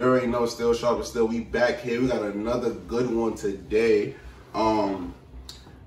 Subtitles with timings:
[0.00, 2.00] There ain't no still sharp, but still we back here.
[2.00, 4.14] We got another good one today.
[4.54, 5.14] Um,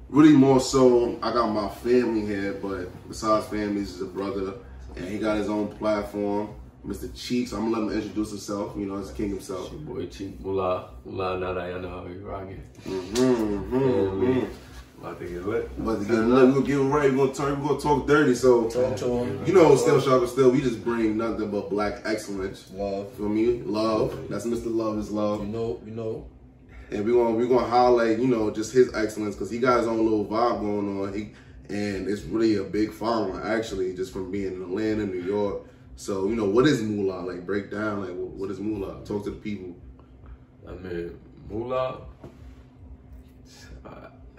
[0.07, 4.53] really more so, I got my family here, but besides family, this is a brother,
[4.95, 6.53] and he got his own platform.
[6.85, 7.09] Mr.
[7.15, 8.73] Cheeks, I'm gonna let him introduce himself.
[8.77, 9.71] You know, as king himself.
[9.71, 10.91] Your boy Cheek Mullah.
[11.05, 12.63] Mullah, now that y'all know how we rocking.
[12.85, 14.47] Mm-hmm, mm
[15.03, 15.69] About to get lit.
[15.77, 16.47] About to get lit.
[16.47, 17.11] We're gonna get right.
[17.11, 17.61] We're gonna turn.
[17.61, 18.33] We're gonna talk dirty.
[18.33, 19.45] So, Talk to him.
[19.45, 22.71] you know, still sharp, but still, we just bring nothing but black excellence.
[22.73, 23.11] Love.
[23.15, 24.17] For me, love.
[24.29, 24.73] That's Mr.
[24.73, 25.41] Love is love.
[25.41, 26.25] You know, you know.
[26.89, 29.87] and we're gonna we're gonna highlight you know just his excellence because he got his
[29.87, 31.13] own little vibe going on.
[31.13, 31.31] He
[31.67, 35.63] and it's really a big following actually just from being in Atlanta, New York.
[35.97, 37.45] So you know what is Moolah like?
[37.45, 39.03] Break down like what, what is Moolah?
[39.03, 39.75] Talk to the people.
[40.65, 42.03] I mean, Mullah.
[43.85, 43.89] Uh,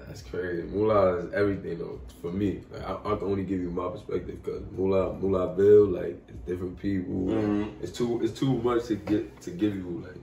[0.06, 0.62] that's crazy.
[0.62, 2.60] Mullah is everything though for me.
[2.70, 6.38] Like, I, I can only give you my perspective because Mullah, Mullah Bill, like it's
[6.46, 7.14] different people.
[7.14, 7.72] Mhm.
[7.82, 10.20] It's too, it's too much to get to give you like.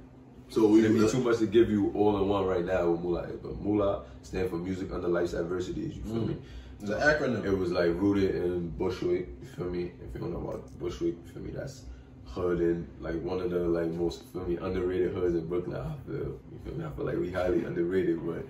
[0.50, 3.02] So we It'd be too much to give you all in one right now with
[3.02, 3.28] Mullah.
[3.42, 5.96] But Mullah stand for Music Under Life's Adversities.
[5.96, 6.38] You feel me?
[6.82, 7.46] It's an acronym.
[7.46, 9.28] It was like rooted in Bushwick.
[9.42, 9.92] You feel me?
[10.04, 11.52] If you don't know about Bushwick, you feel me?
[11.52, 11.86] That's
[12.26, 15.78] hood and like one of the like most feel me underrated hoods in Brooklyn.
[15.78, 16.86] I feel you feel me?
[16.86, 18.46] I feel like we highly underrated, but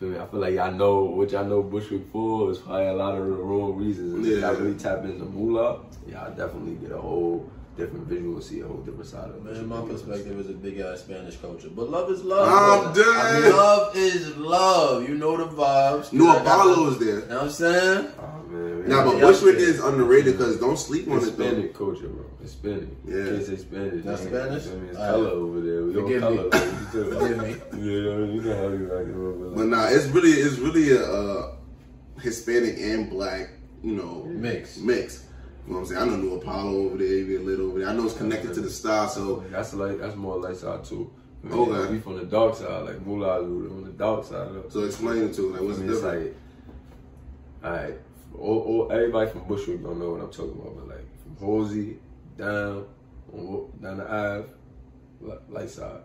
[0.00, 0.18] feel me?
[0.18, 3.26] I feel like I know what y'all know Bushwick for is probably a lot of
[3.26, 4.26] the wrong reasons.
[4.26, 4.48] Yeah.
[4.48, 8.78] I really tap into Moolah, I definitely get a whole different visual, see a whole
[8.78, 9.66] different side of Man, Bushwick.
[9.68, 12.46] my perspective is a big ass Spanish culture, but love is love.
[12.48, 13.02] I'm brother.
[13.02, 13.16] dead.
[13.16, 15.08] I mean, love is love.
[15.08, 16.12] You know the vibes.
[16.12, 17.20] New I Apollo is there.
[17.20, 18.08] You know what I'm saying?
[18.18, 19.66] Oh, man, Nah, but Yeah, Bushwick yeah.
[19.66, 21.44] is underrated because don't sleep on it though.
[21.44, 22.24] Hispanic culture, bro.
[22.42, 22.88] Hispanic.
[23.06, 23.14] Yeah.
[23.16, 24.04] You can't say Spanish.
[24.04, 24.30] That's man.
[24.32, 24.64] Spanish?
[24.64, 24.88] You feel me?
[24.88, 25.14] It's Alright.
[25.14, 25.82] color over there.
[25.84, 26.36] We Forgive don't me.
[26.36, 26.50] color.
[26.50, 27.18] Like, you.
[27.18, 27.56] Forgive me.
[27.90, 29.52] Yeah, you know how you like it, bro.
[29.56, 31.52] But nah, it's really it's really a, uh
[32.20, 33.50] Hispanic and black
[33.82, 34.76] you know Mix.
[34.78, 35.24] mix.
[35.66, 36.02] You know what I'm saying?
[36.02, 37.88] I know New Apollo over there, even lit over there.
[37.88, 41.10] I know it's connected to the star, so That's like that's more light side too.
[41.44, 41.92] I mean, Okay.
[41.92, 44.48] We from the dark side, like Mullah is on the dark side.
[44.70, 45.48] So explain it to me.
[45.52, 46.36] Like, what's I the mean, it's difference?
[47.62, 47.98] like, alright,
[48.38, 51.98] all, all, everybody from Bushwick don't know what I'm talking about, but like from Halsey
[52.36, 52.86] down,
[53.32, 54.48] on, down the Ave,
[55.48, 56.00] light side,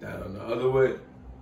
[0.00, 0.96] down the other way,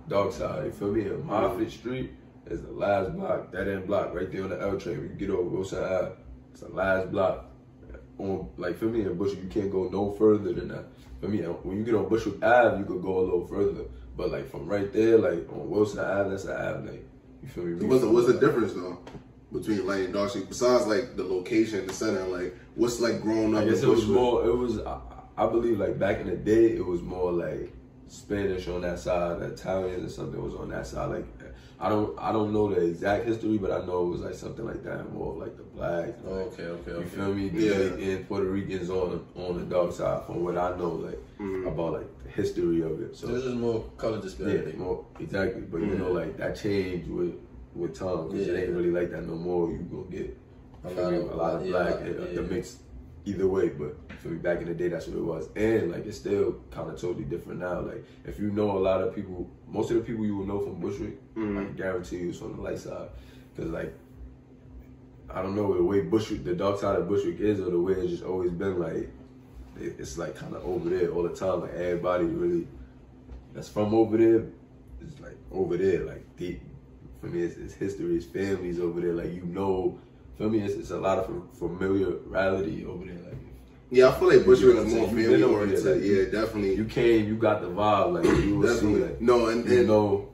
[0.07, 0.65] dark side.
[0.65, 1.01] You feel me?
[1.03, 2.11] And Moffat Street
[2.45, 5.01] is the last block, that end block, right there on the L train.
[5.01, 6.11] We get over Wilson Ave,
[6.57, 7.45] it's the last block.
[8.17, 10.85] On like for me in Bushwick, you can't go no further than that.
[11.21, 13.83] For me, when you get on Bushwick Ave, you could go a little further.
[14.15, 16.89] But like from right there, like on Wilson Ave, that's the Ave.
[16.89, 17.05] Like
[17.43, 17.85] you feel me?
[17.85, 18.97] what's the, what's the difference though
[19.53, 20.33] between light and dark?
[20.33, 23.87] Besides like the location, the setting, like what's like growing up I in guess it
[23.87, 24.43] was more.
[24.47, 24.79] It was.
[24.79, 24.99] I,
[25.37, 27.71] I believe like back in the day, it was more like
[28.07, 31.11] Spanish on that side, Italians or something was on that side.
[31.11, 31.25] Like
[31.79, 34.65] I don't, I don't know the exact history, but I know it was like something
[34.65, 35.13] like that.
[35.13, 36.17] More like the blacks.
[36.27, 37.49] Oh, okay, okay, You feel me?
[37.53, 37.73] Yeah.
[37.77, 41.67] Dominican, Puerto Ricans on on the dark side, from what I know, like Mhm.
[41.67, 43.15] about like the history of it.
[43.15, 44.71] So So this is more color disparity.
[44.71, 45.61] yeah, more exactly.
[45.61, 47.35] But you know, like that changed with
[47.75, 48.29] with time.
[48.29, 48.53] 'cause Yeah.
[48.53, 49.69] it ain't really like that no more.
[49.69, 50.35] You gonna get
[50.83, 52.07] A lot of- a lot of yeah, black yeah.
[52.07, 52.77] and the mix
[53.27, 53.69] either way.
[53.69, 55.49] But for me, back in the day, that's what it was.
[55.55, 57.81] And like it's still kind of totally different now.
[57.81, 60.59] Like if you know a lot of people, most of the people you will know
[60.59, 61.57] from Bushwick, Mhm.
[61.59, 63.09] I guarantee you, is from the light side.
[63.55, 63.93] Because like
[65.29, 67.93] I don't know the way Bushwick, the dark side of Bushwick is, or the way
[67.93, 69.09] it's just always been like.
[69.79, 71.61] It's like kind of over there all the time.
[71.61, 72.67] Like everybody really
[73.53, 74.43] that's from over there
[75.05, 76.03] is like over there.
[76.03, 76.61] Like deep
[77.21, 79.13] for me, it's, it's history, it's families over there.
[79.13, 79.99] Like you know,
[80.37, 81.25] for me, it's, it's a lot of
[81.57, 83.15] familiarity over there.
[83.15, 83.37] Like
[83.89, 85.17] Yeah, I feel like Bushwick You is what more I'm saying?
[85.17, 86.01] You family been over there, oriented.
[86.01, 86.75] like, yeah, definitely.
[86.75, 88.13] you came, you got the vibe.
[88.13, 89.01] Like you will see, definitely.
[89.01, 90.29] like no, and, you and know.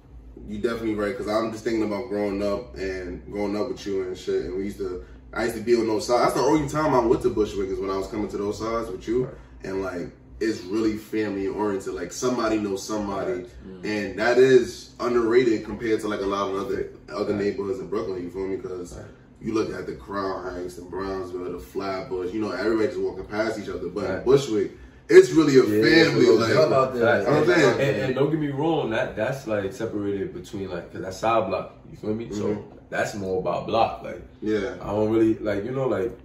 [0.46, 4.04] You definitely right because I'm just thinking about growing up and growing up with you
[4.04, 4.44] and shit.
[4.44, 6.34] And we used to, I used to be on those sides.
[6.34, 8.60] That's the only time I went to Bushwick is when I was coming to those
[8.60, 9.34] sides with you, Right.
[9.64, 10.10] and like
[10.42, 11.94] it's really family oriented.
[11.94, 13.48] Like somebody knows somebody, Right.
[13.66, 13.86] Mm.
[13.86, 17.42] and that is underrated compared to like a lot of other other Right.
[17.46, 18.22] neighborhoods in Brooklyn.
[18.22, 18.58] You feel me?
[18.58, 19.06] Because Right.
[19.44, 22.34] You look at the Crown Heights and Brownsville, the Flatbush.
[22.34, 23.90] You know, everybody just walking past each other.
[23.90, 24.26] But in Right.
[24.26, 24.72] Bushwick,
[25.10, 26.26] it's really a Yeah, family.
[26.26, 27.26] it's like How about that?
[27.26, 27.30] Facts.
[27.30, 27.82] I'm saying.
[27.82, 31.48] And, and don't get me wrong, that that's like separated between like, cause that's side
[31.50, 31.74] block.
[31.92, 32.30] You feel me?
[32.32, 32.64] So Mhm.
[32.90, 34.02] that's more about block.
[34.04, 34.76] Like yeah.
[34.82, 36.18] I don't really like you know like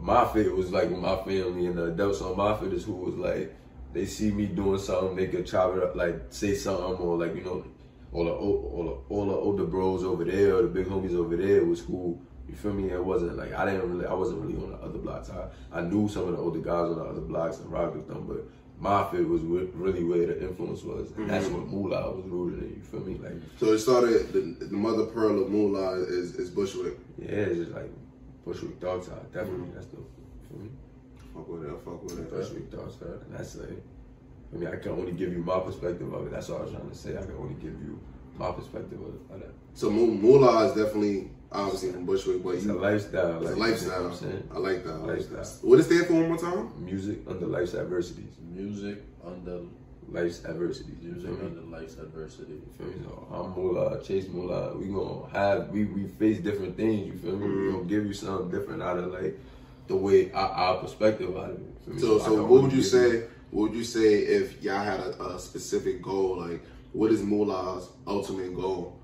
[0.00, 2.94] my fit was like with my family and the adults on my fit is who
[2.94, 3.54] was like
[3.92, 7.34] they see me doing something they could chop it up like say something or like
[7.36, 7.64] you know
[8.14, 11.36] all the all the all the older bros over there or the big homies over
[11.36, 12.20] there was cool.
[12.48, 14.98] you feel me it wasn't like I didn't really I wasn't really on the other
[14.98, 17.96] blocks I I knew some of the older guys on the other blocks and rocked
[17.96, 18.42] with them but
[18.78, 21.54] my fit was really where the influence was and that's Mhm.
[21.54, 24.32] what Moolah was rooted in you feel me like So it started.
[24.32, 26.96] The, the mother pearl of Moolah is, is Bushwick.
[27.18, 27.90] yeah it's just like
[28.44, 30.06] Bushwick Dog Side definitely that's the you
[30.48, 30.70] feel me
[31.34, 31.70] Fuck with it.
[31.70, 32.30] I fuck with it.
[32.30, 33.82] Bushwick Dog Side and that's like
[34.54, 36.30] I mean, I can only give you my perspective of it.
[36.32, 37.16] That's what I was trying to say.
[37.16, 37.98] I can only give you
[38.36, 39.52] my perspective of, of that.
[39.74, 43.42] So Mu- Moolah is definitely obviously from Bushwick, but It's a lifestyle.
[43.42, 43.88] it's a lifestyle.
[43.88, 44.48] You know what I'm saying?
[44.54, 44.96] I like that.
[44.98, 45.44] Lifestyle.
[45.62, 46.84] What does it stand for one more time?
[46.84, 48.32] Music under life's adversities.
[48.40, 49.60] Music under
[50.10, 50.96] Life's adversities.
[51.00, 51.46] Music feel me?
[51.46, 52.52] under life's adversity.
[52.52, 52.94] You feel me?
[53.04, 54.76] So I'm Moolah, Chase Moolah.
[54.76, 57.06] We gonna have we we face different things.
[57.06, 57.46] You feel me?
[57.46, 57.66] Mm-hmm.
[57.66, 59.38] We gonna give you something different out of like
[59.88, 61.62] the way our, our perspective out of it.
[61.88, 62.00] you feel me?
[62.00, 63.24] So, so what would you give say?
[63.54, 66.38] What would you say if y'all had a, a specific goal?
[66.40, 66.60] Like,
[66.92, 68.98] what is Moolah's ultimate goal?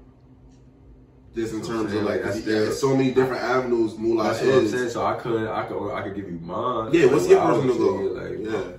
[1.36, 3.96] Just in That's what I'm terms of like, like, there's, that's- so many different avenues
[3.96, 4.72] Moolah That's what I'm is.
[4.72, 4.88] saying.
[4.88, 5.46] So I couldn't.
[5.46, 5.92] I could.
[5.94, 6.90] I could give you mine.
[6.92, 8.10] Yeah, what's your personal goal?
[8.10, 8.72] Like, Yeah.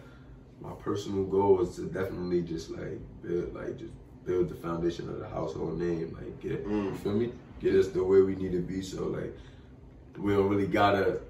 [0.61, 3.93] my, my personal goal is to definitely just like build, like just
[4.25, 6.13] build the foundation of the household name.
[6.19, 6.83] Like, get Mm.
[6.87, 7.31] you feel me?
[7.61, 8.81] Get us the way we need to be.
[8.81, 9.33] So like,
[10.17, 11.21] we don't really gotta.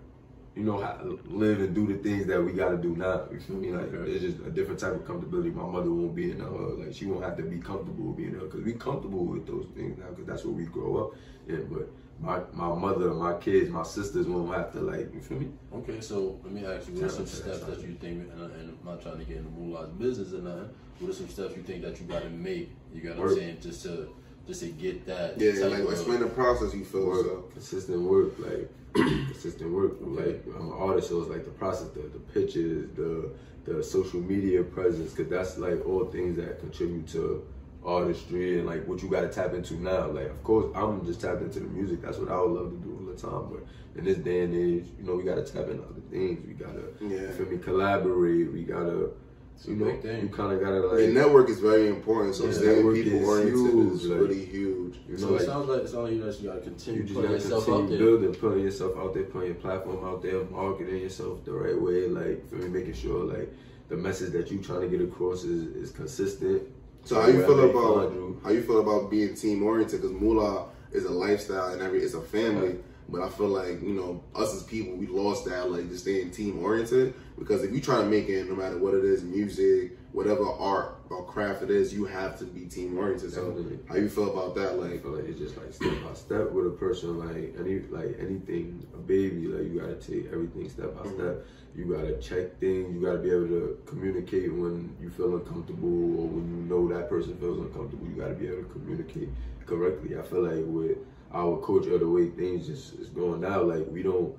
[0.56, 3.22] You know, how to live and do the things that we gotta do now.
[3.32, 3.72] You feel me?
[3.72, 4.12] Like, Okay.
[4.12, 5.54] it's just a different type of comfortability.
[5.54, 6.80] My mother won't be in the hood.
[6.80, 9.98] Like, she won't have to be comfortable being there because we comfortable with those things
[9.98, 11.16] now because that's where we grow up
[11.48, 11.68] in.
[11.72, 11.90] But
[12.20, 15.14] my my mother, my kids, my sisters won't have to like.
[15.14, 15.48] You feel me?
[15.74, 18.30] Okay, so let me ask you, what are some Tell steps tell that you think,
[18.34, 20.70] and, and I'm not trying to get into Moolah's business or nothing,
[21.00, 23.38] what are some steps you think that you gotta make, you got what I'm Work.
[23.38, 24.14] saying, just to,
[24.46, 27.08] just to get that Yeah, type like of- explain the process you feel.
[27.08, 27.46] work, So.
[27.54, 29.94] consistent work, like consistent work.
[30.02, 33.32] Like an artist, so it's like the process, the, the pitches, the
[33.64, 37.46] the social media presence, because that's like all things that contribute to
[37.86, 40.08] artistry and like what you got to tap into now.
[40.08, 42.02] Like of course I'm just tapped into the music.
[42.02, 43.50] That's what I would love to do all the time.
[43.52, 46.46] But in this day and age, you know, we got to tap into other things.
[46.48, 47.22] We gotta, Yeah.
[47.22, 48.52] you feel me, collaborate.
[48.52, 48.98] We gotta.
[49.04, 49.31] It's a
[49.68, 50.22] You know, big thing.
[50.24, 53.28] you kind of gotta like The network is very important, so Yeah, staying people is
[53.30, 54.96] oriented is like- really huge.
[55.08, 57.02] you know, So it like, sounds like, it sounds like you just gotta You continue
[57.04, 58.08] just putting gotta yourself continue there.
[58.08, 62.08] building, putting yourself out there, putting your platform out there, marketing yourself the right way,
[62.08, 63.54] like for me, making sure like
[63.90, 66.64] the message that you trying to get across is, is consistent.
[67.04, 70.02] So how you feel about how you feel about being team oriented?
[70.02, 72.68] Because Moolah is a lifestyle and every it's a family.
[72.70, 72.84] Right.
[73.10, 76.32] But I feel like you know us as people, we lost that like just staying
[76.32, 77.14] team oriented.
[77.42, 81.02] Because if you try to make it, no matter what it is, music, whatever art
[81.10, 83.34] or craft it is, you have to be team oriented.
[83.34, 83.80] So Definitely.
[83.90, 84.78] how you feel about that?
[84.78, 87.80] Like, I feel like it's just like step by step with a person, like any
[87.90, 91.18] like anything, a baby, like you gotta take everything step by mm-hmm.
[91.18, 91.46] step.
[91.76, 92.94] You gotta check things.
[92.94, 97.10] You gotta be able to communicate when you feel uncomfortable or when you know that
[97.10, 98.06] person feels uncomfortable.
[98.06, 99.30] You gotta be able to communicate
[99.66, 100.16] correctly.
[100.16, 101.00] I feel like with
[101.34, 104.38] our culture, the way things just is going now, like we don't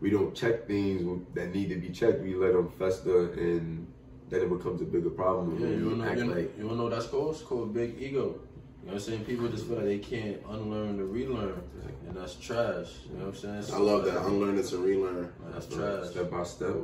[0.00, 1.02] we don't check things
[1.34, 2.20] that need to be checked.
[2.20, 3.86] We let them fester and
[4.28, 5.58] then it becomes a bigger problem.
[5.60, 7.34] Yeah, you don't know, you, know, like you don't know what that's called?
[7.34, 8.40] It's called big ego.
[8.82, 9.24] You know what I'm saying?
[9.24, 11.60] People just feel like they can't unlearn to relearn,
[12.06, 12.86] and that's trash.
[13.10, 13.74] You know what I'm saying?
[13.74, 15.32] I love that like, unlearn it to relearn.
[15.52, 16.10] That's Like, trash.
[16.10, 16.74] Step by step.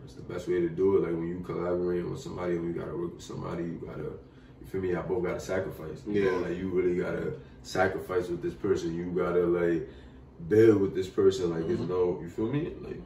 [0.00, 1.02] That's the best way to do it.
[1.02, 4.66] Like when you collaborating with somebody and you gotta work with somebody, you gotta you
[4.66, 6.02] feel me, I both gotta sacrifice.
[6.06, 6.46] You know, Yeah.
[6.48, 8.94] like you really gotta sacrifice with this person.
[8.94, 9.88] You gotta like
[10.48, 11.50] build with this person.
[11.50, 11.72] Like Mm-hmm.
[11.82, 12.72] it's no you feel me?
[12.80, 13.00] Like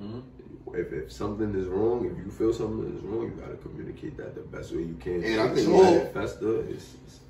[0.79, 4.35] if, if something is wrong, if you feel something is wrong, you gotta communicate that
[4.35, 5.23] the best way you can.
[5.25, 7.21] And I think so that- it it's, it's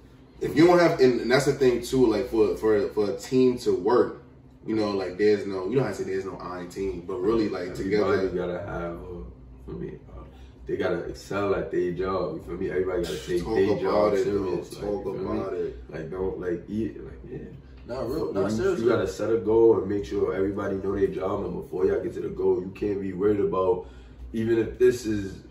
[0.41, 3.17] if you don't have, and, and that's the thing too, like for for for a
[3.17, 4.23] team to work,
[4.67, 7.17] you know, like there's no, you don't have to say there's no I team, but
[7.17, 9.25] really like Everybody together, you gotta have, uh,
[9.65, 10.23] for me, uh,
[10.67, 12.35] they gotta excel at their job.
[12.37, 12.71] You feel me?
[12.71, 14.69] Everybody gotta take their job it, serious.
[14.71, 14.91] though.
[14.91, 15.25] like, talk me?
[15.39, 15.91] about it.
[15.91, 17.39] Like don't like eat like yeah.
[17.87, 18.85] Not real, not you, seriously.
[18.85, 22.03] you gotta set a goal and make sure everybody know their job, and before y'all
[22.03, 23.87] get to the goal, you can't be worried about
[24.33, 25.43] even if this is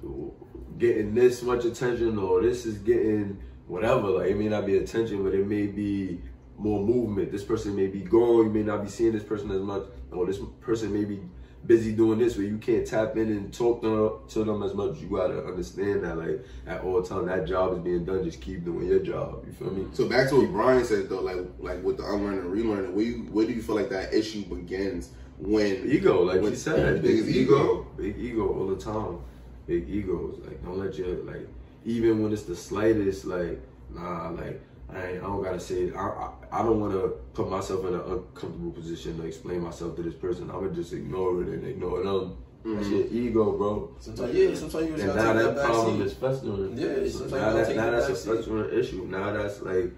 [0.78, 4.10] getting this much attention or this is getting whatever.
[4.10, 6.22] Like it may not be attention, but it may be
[6.58, 7.32] more movement.
[7.32, 8.46] This person may be gone.
[8.46, 11.22] You may not be seeing this person as much, or this person may be
[11.66, 14.98] busy doing this where you can't tap in and talk to, to them as much.
[15.00, 18.24] You gotta understand that like at all time that job is being done.
[18.24, 19.44] Just keep doing your job.
[19.46, 19.88] You feel me?
[19.94, 23.06] So back to what Brian said though, like like with the unlearning and relearn, where
[23.06, 27.02] you where do you feel like that issue begins when Ego, like when- you said,
[27.02, 27.30] Big ego?
[27.30, 29.20] ego, big ego all the time.
[29.66, 31.48] Big egos, like don't let your like
[31.86, 33.60] even when it's the slightest, like
[33.94, 34.62] nah, like
[34.96, 35.96] I I don't gotta say it.
[35.96, 39.96] I I, I don't want to put myself in an uncomfortable position to explain myself
[39.98, 40.50] to this person.
[40.50, 42.38] I'm gonna just ignore it and ignore them.
[42.66, 42.96] That's mm-hmm.
[42.96, 43.96] your ego, bro.
[44.00, 46.06] Sometimes, yeah, sometimes you just And gotta now take that that back problem seat.
[46.06, 46.78] is festering.
[46.78, 48.36] Yeah, So sometimes now, you gotta that, take now that's a back seat.
[48.38, 49.06] festering issue.
[49.10, 49.92] Now that's like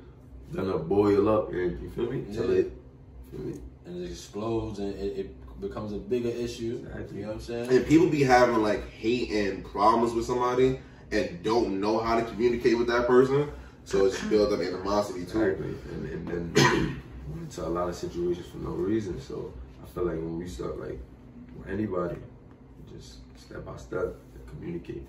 [0.54, 2.26] gonna boil up, and you feel me?
[2.34, 2.60] Till Yeah.
[2.62, 2.74] it,
[3.32, 3.60] feel me?
[3.86, 6.84] and it explodes and it, it becomes a bigger issue.
[6.88, 7.18] Exactly.
[7.20, 7.70] You know what I'm saying?
[7.70, 10.80] and people be having like hate and problems with somebody
[11.12, 13.50] and don't know how to communicate with that person,
[13.86, 15.42] so it's built up animosity too.
[15.42, 16.54] Exactly, and, and then
[17.30, 19.20] went into a lot of situations for no reason.
[19.22, 21.00] So I feel like when we start like
[21.58, 22.18] with anybody,
[22.94, 24.16] just step by step,
[24.48, 25.06] communicate.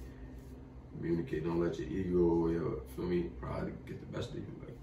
[0.97, 1.45] communicate.
[1.45, 4.47] Don't let your ego or your feel me pride get the best of you.
[4.61, 4.77] Like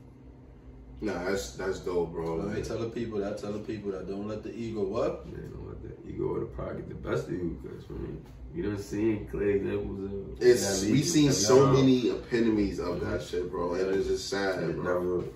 [1.02, 2.36] Nah, that's that's dope, bro.
[2.36, 4.84] Let me Like, tell the people that tell the people that don't let the ego
[4.84, 5.26] what?
[5.28, 7.60] man, don't let the ego or the pride get the best of you.
[7.64, 8.16] Cause for me,
[8.54, 11.06] you done seen clear examples of it's that we league.
[11.06, 15.00] seen Like, so nah, many epitomes of that shit, bro, and it's just sad, bro.
[15.00, 15.28] never.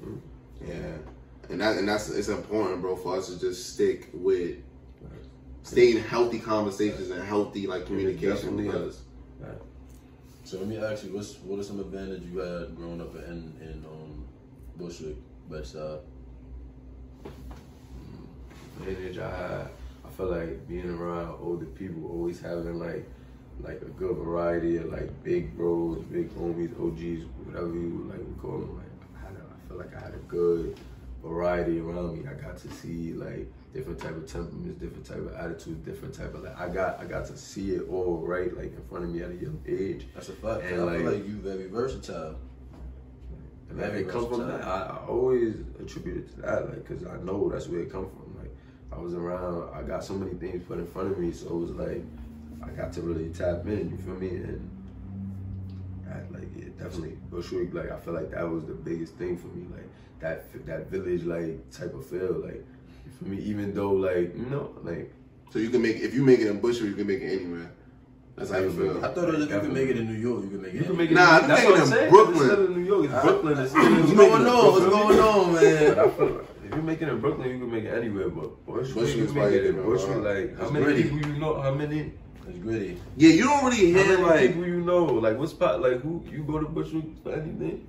[0.66, 0.98] Yeah,
[1.50, 4.58] and that and that's it's important, bro, for us to just stick with
[5.64, 8.58] staying healthy conversations and healthy like communication.
[8.58, 9.02] definitely Because
[10.44, 13.54] So let me ask you, what's what are some advantages you had growing up in
[13.62, 14.26] in um,
[14.78, 15.18] Bushwick,
[15.50, 16.00] Bedside?
[18.80, 19.68] advantage I had.
[20.18, 23.08] I feel like being around older people, always having like
[23.62, 28.34] like a good variety of like big bros, big homies, OGs, whatever you like we
[28.42, 28.78] call them.
[28.78, 30.76] Like I had, a, I feel like I had a good
[31.24, 32.28] variety around me.
[32.28, 33.46] I got to see like
[33.76, 37.06] different type of temperaments, different type of attitudes, different type of like I got I
[37.06, 40.08] got to see it all right like in front of me at a young age.
[40.16, 40.64] That's a fact.
[40.64, 42.38] And, I feel like- like you very versatile.
[43.70, 44.64] And that Very it come from that.
[44.64, 48.10] I, I always attribute it to that, like, cause I know that's where it come
[48.10, 48.37] from.
[48.98, 51.48] Like, I was around, I got so many things put in front of me, so
[51.48, 52.04] it was like,
[52.64, 53.92] I got to really tap in.
[53.92, 54.30] You feel me?
[54.30, 54.70] And
[56.10, 57.74] I, like, it definitely Bushwick.
[57.74, 59.66] Like, I feel like that was the biggest thing for me.
[59.72, 59.88] Like
[60.20, 62.34] that that village like type of feel.
[62.44, 62.66] Like,
[63.06, 63.38] you feel me?
[63.44, 65.14] Even though like you know like
[65.52, 67.72] so you can make if you make it in Bushwick, you can make it anywhere.
[68.36, 68.98] That's how you feel.
[69.04, 70.76] I thought that if you could make it in New York, you could make it.
[70.76, 71.14] you can in- make it.
[71.14, 72.10] Nah, that's you what make it I'm in.
[72.10, 72.36] Brooklyn.
[72.38, 73.06] It's still in New York.
[73.06, 73.58] It's Brooklyn.
[73.60, 74.64] It's still in What's New going York.
[74.64, 74.72] on?
[74.72, 75.16] What's You feel me?
[75.16, 76.47] going on, But man?
[76.78, 78.30] I feel like if you make it in Brooklyn, you can make it anywhere.
[78.30, 80.18] But Bushwick, Bushwick's you can make it in Bushwick.
[80.18, 81.04] Like how many gritty.
[81.04, 81.62] people you know?
[81.62, 82.14] How many?
[82.48, 83.02] It's gritty.
[83.18, 85.06] Yeah, you don't really How hear many like people you know?
[85.06, 85.82] Like what spot?
[85.82, 87.88] Like who you go to Bushwick for anything?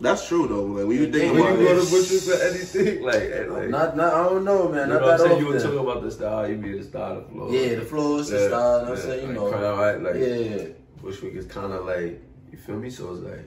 [0.00, 0.62] that's true though.
[0.62, 3.02] Like when you think When about you go to it, Bushwick for anything?
[3.08, 4.14] Like, eh, like Not, not.
[4.14, 4.88] I don't know, man.
[4.88, 5.38] you Not know what I'm that saying?
[5.40, 6.48] You were talking about the style.
[6.48, 7.52] You be the style of the floor.
[7.52, 8.86] Yeah, the floors, the style.
[8.86, 9.50] I'm saying, you like, know.
[9.50, 10.00] Crown, right?
[10.00, 10.66] Like yeah.
[11.02, 12.90] Bushwick is kind of like you feel me.
[12.90, 13.44] So it's like,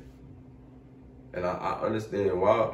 [1.34, 2.74] and I, I understand why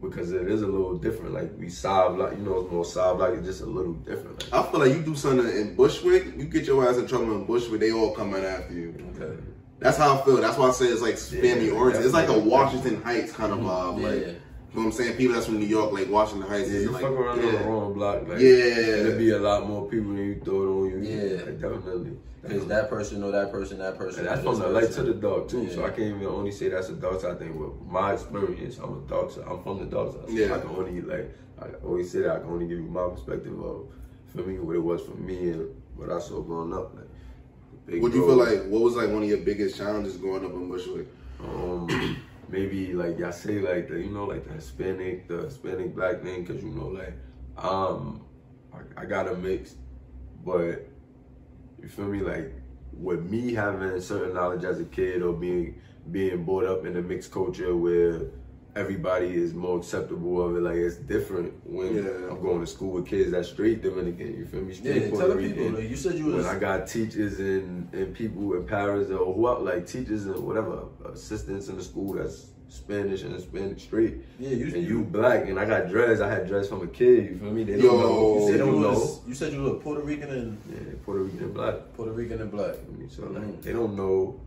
[0.00, 1.34] because it is a little different.
[1.34, 4.42] Like we solve like you know it's more solve like it's just a little different.
[4.52, 7.32] Like, I feel like you do something in Bushwick, you get your ass in trouble
[7.34, 8.94] in Bushwick, they all coming after you.
[9.16, 9.40] okay.
[9.80, 10.38] That's how I feel.
[10.38, 12.04] That's why I say it's like family Yeah, oriented.
[12.04, 12.36] It's like a.
[12.38, 14.02] Washington Heights kind of vibe.
[14.02, 14.32] Like, Yeah.
[14.72, 15.16] You know what I'm saying?
[15.16, 16.70] People that's from New York, like Washington Heights.
[16.70, 17.62] Yeah, you like, fuck around on yeah.
[17.62, 18.28] the wrong block.
[18.28, 18.74] Like, Yeah.
[19.02, 21.10] There'd be a lot more people than you throw it on you.
[21.10, 21.44] Yeah.
[21.44, 22.16] Like, definitely.
[22.42, 24.20] Because that person or that person, that person.
[24.20, 25.68] And that's from the light to the dark too.
[25.70, 27.58] So I can't even only say that's a dark side thing.
[27.58, 29.44] With my experience, I'm a dark side.
[29.48, 30.28] I'm from the dark side.
[30.28, 30.54] So Yeah.
[30.54, 33.58] I can only like I always say that I can only give you my perspective
[33.60, 33.86] of
[34.32, 36.94] for me what it was for me and what I saw growing up.
[36.94, 38.64] Like What do you feel like?
[38.66, 41.06] What was like one of your biggest challenges growing up in Bushwick?
[41.40, 42.17] um,
[42.48, 46.44] maybe like y'all say like the you know like the Hispanic the Hispanic black thing
[46.44, 47.14] because you know like
[47.56, 48.24] um
[48.72, 49.74] I, I got a mix,
[50.44, 50.86] but
[51.80, 52.20] you feel me?
[52.20, 52.52] Like
[52.92, 57.02] with me having certain knowledge as a kid or being being brought up in a
[57.02, 58.22] mixed culture where
[58.76, 62.30] everybody is more acceptable of it like it's different when Yeah.
[62.30, 65.10] I'm going to school with kids that's straight Dominican you feel me Yeah, straight tell
[65.10, 65.62] Puerto the people.
[65.64, 66.44] Rican Like, you said you was.
[66.46, 70.84] when I got teachers and, and people in Paris or who like teachers and whatever
[71.12, 74.16] assistants in the school that's Spanish and Spanish straight.
[74.38, 74.66] yeah, you.
[74.66, 76.20] And you black and I got dreads.
[76.20, 77.24] I had dreads from a kid.
[77.30, 77.64] You feel me?
[77.64, 77.98] They don't Yo.
[77.98, 78.34] know.
[78.34, 78.88] You They said you don't know.
[78.90, 79.20] was.
[79.26, 81.74] You said you were Puerto Rican and Yeah, Puerto Rican and black.
[81.96, 82.74] Puerto Rican and black.
[82.74, 83.62] I mean, so like Mhm.
[83.62, 84.38] they don't know.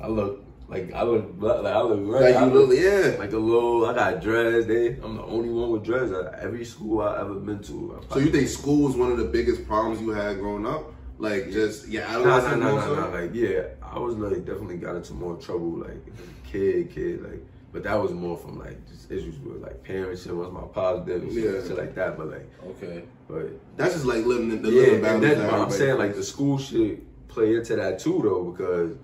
[0.00, 1.34] I look like I look.
[1.38, 2.22] Like I look red.
[2.22, 3.16] Like I you look look, yeah.
[3.18, 3.86] like a little.
[3.86, 4.66] I got dreads.
[4.66, 4.88] They.
[5.02, 8.00] I'm the only one with dreads at every school I ever been to.
[8.10, 10.92] So you think school was one of the biggest problems you had growing up?
[11.18, 12.56] Like just yeah, I don't Nah, know.
[12.56, 13.14] nah, nah, nah, nah.
[13.20, 16.04] Like, yeah, I was like definitely got into more trouble, like
[16.44, 17.42] kid, kid, like.
[17.72, 21.22] But that was more from like just issues with like parents and what's my positive
[21.22, 21.68] and shit, Yeah.
[21.68, 22.16] shit like that.
[22.16, 23.04] But like, Okay.
[23.28, 25.98] but That's just like living in the yeah, living and battles then that I'm saying
[25.98, 28.96] like the school shit play into that too though because.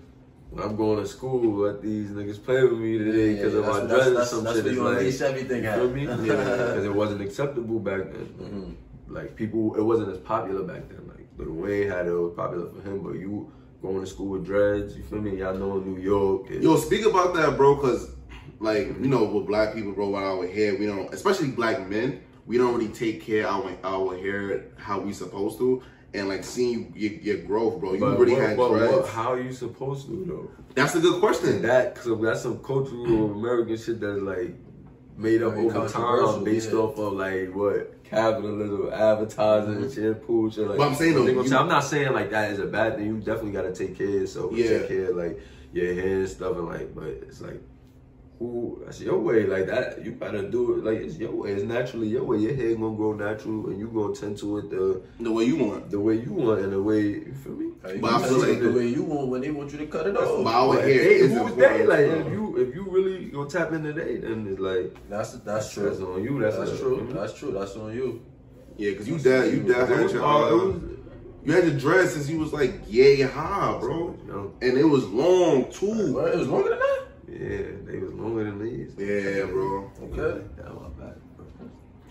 [0.52, 3.78] When I'm going to school, let these niggas play with me today because of that's,
[3.78, 4.64] my that's, dress or some that's shit.
[4.64, 5.78] where It's you like, unleash everything you at.
[5.78, 6.02] feel me?
[6.28, 8.26] Yeah, because it wasn't acceptable back then.
[8.38, 8.74] Mhm.
[9.08, 11.08] Like people, it wasn't as popular back then.
[11.08, 14.26] Like Lil Wayne had it, it was popular for him, but you going to school
[14.28, 15.38] with dreads, you feel me?
[15.38, 16.50] Y'all know New York.
[16.50, 18.10] it- Yo, speak about that, bro, because
[18.60, 22.20] like you know, with black people, bro, with our hair, we don't, especially black men,
[22.46, 25.82] we don't really take care of our our hair how we supposed to.
[26.14, 28.92] And like seeing your, your growth, bro, you but really what- had but dreads.
[28.92, 30.50] what- how are you supposed to though?
[30.74, 31.62] That's a good question.
[31.62, 34.54] That cause that's some cultural American shit that's like
[35.16, 36.78] made up Very over time based yeah.
[36.78, 39.90] off of like what capitalism, advertising, mm-hmm.
[39.90, 40.78] shampoo, shit like.
[40.78, 43.06] But I'm saying, though, you- say- I'm not saying like that is a bad thing.
[43.06, 44.50] You definitely got to take care of yourself.
[44.50, 44.78] and Yeah.
[44.80, 45.40] Take care of like
[45.72, 47.60] your hair and stuff and like, but it's like.
[48.46, 49.46] Who that's your way.
[49.46, 50.84] Like that, you gotta do it.
[50.84, 51.52] Like it's your way.
[51.52, 52.38] It's naturally your way.
[52.38, 55.56] Your hair gonna grow natural, and you gonna tend to it the The way you
[55.56, 55.90] want.
[55.90, 57.70] the way you want, and the way you feel me.
[57.84, 59.72] Hey, you But I can feel take like- the way you want when they want
[59.72, 60.44] you to cut it off.
[60.44, 61.86] But our But hair hey, is who's they?
[61.86, 65.72] Like if you if you really gonna tap into they, then it's like That's that's
[65.72, 65.84] true.
[65.84, 66.14] that's true.
[66.14, 66.40] on you.
[66.40, 67.08] That's, That's a- true.
[67.12, 67.52] That's true.
[67.52, 68.22] That's on you.
[68.76, 70.78] Yeah, because you dad, you dad had your, uh, it uh,
[71.44, 74.14] you had your dread since you was like yay high, bro.
[74.62, 76.14] And it was long too.
[76.14, 76.98] Well, it was longer than that.
[77.32, 78.92] Yeah, they was longer than these.
[78.98, 79.90] Yeah, bro.
[80.02, 80.44] Okay.
[80.98, 81.16] Back.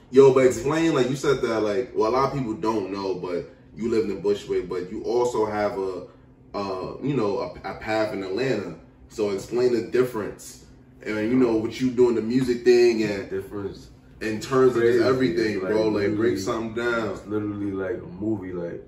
[0.10, 3.16] Yo, but explain, like you said that, like, well, a lot of people don't know,
[3.16, 6.08] but you live in the Bushwick, but you also have a,
[6.54, 8.76] uh, you know, a, a path in Atlanta.
[9.08, 10.66] So explain the difference,
[11.06, 13.90] and you know what you doing the music thing, and Difference.
[14.22, 15.88] in terms of everything, Like, bro.
[15.90, 17.10] Like break something down.
[17.12, 18.84] It's literally like a movie, like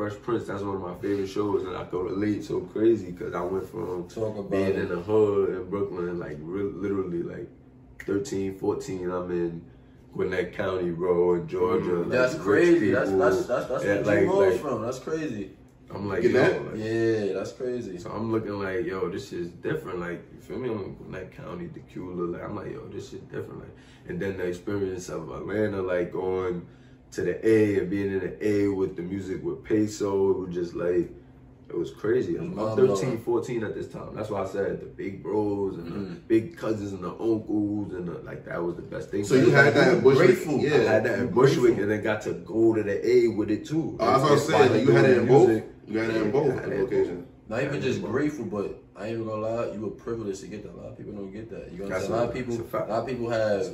[0.00, 0.46] Fresh Prince.
[0.46, 3.42] That's one of my favorite shows, and I go to late so crazy because I
[3.42, 4.76] went from Talk about being it.
[4.76, 7.46] in the hood in Brooklyn, like re- literally like
[8.06, 9.62] 13, 14, I'm in
[10.14, 11.84] Gwinnett County, bro, in Georgia.
[11.90, 12.90] Mm, like, That's crazy.
[12.92, 13.18] That's people.
[13.30, 14.82] that's that's that's Yeah, where like- you rose like- from.
[14.82, 15.50] That's crazy.
[15.92, 17.98] I'm like, yo, like, Yeah, that's crazy.
[17.98, 19.98] So I'm looking like, yo, this is different.
[20.00, 20.70] Like, you feel me?
[20.70, 22.32] I'm in Gwinnett County, Dacula.
[22.32, 23.58] Like, I'm like, yo, this is different.
[23.60, 23.76] Like,
[24.08, 26.66] and then the experience of Atlanta, like going
[27.12, 30.54] to the A and being in the A with the music with Peso, it was
[30.54, 31.10] just like,
[31.68, 32.36] it was crazy.
[32.36, 34.14] I'm, I'm 13, 14 at this time.
[34.14, 36.08] That's why I said the big bros and Mhm.
[36.08, 39.22] the big cousins and the uncles and the, like that was the best thing.
[39.24, 40.58] So you had that in Bushwick, Grateful.
[40.58, 40.74] yeah.
[40.74, 43.64] I had that in Bushwick and then got to go to the A with it
[43.66, 43.96] too.
[44.00, 44.72] Oh, that's what I'm saying.
[44.72, 45.62] Like, you had it in both.
[45.86, 47.26] You had it in both I had it in locations.
[47.50, 50.62] Not even just grateful, but I ain't even gonna lie, you were privileged to get
[50.62, 50.72] that.
[50.72, 51.72] A lot of people don't get that.
[51.72, 52.12] You know what I'm saying?
[52.12, 53.66] A lot of people, a a lot of people have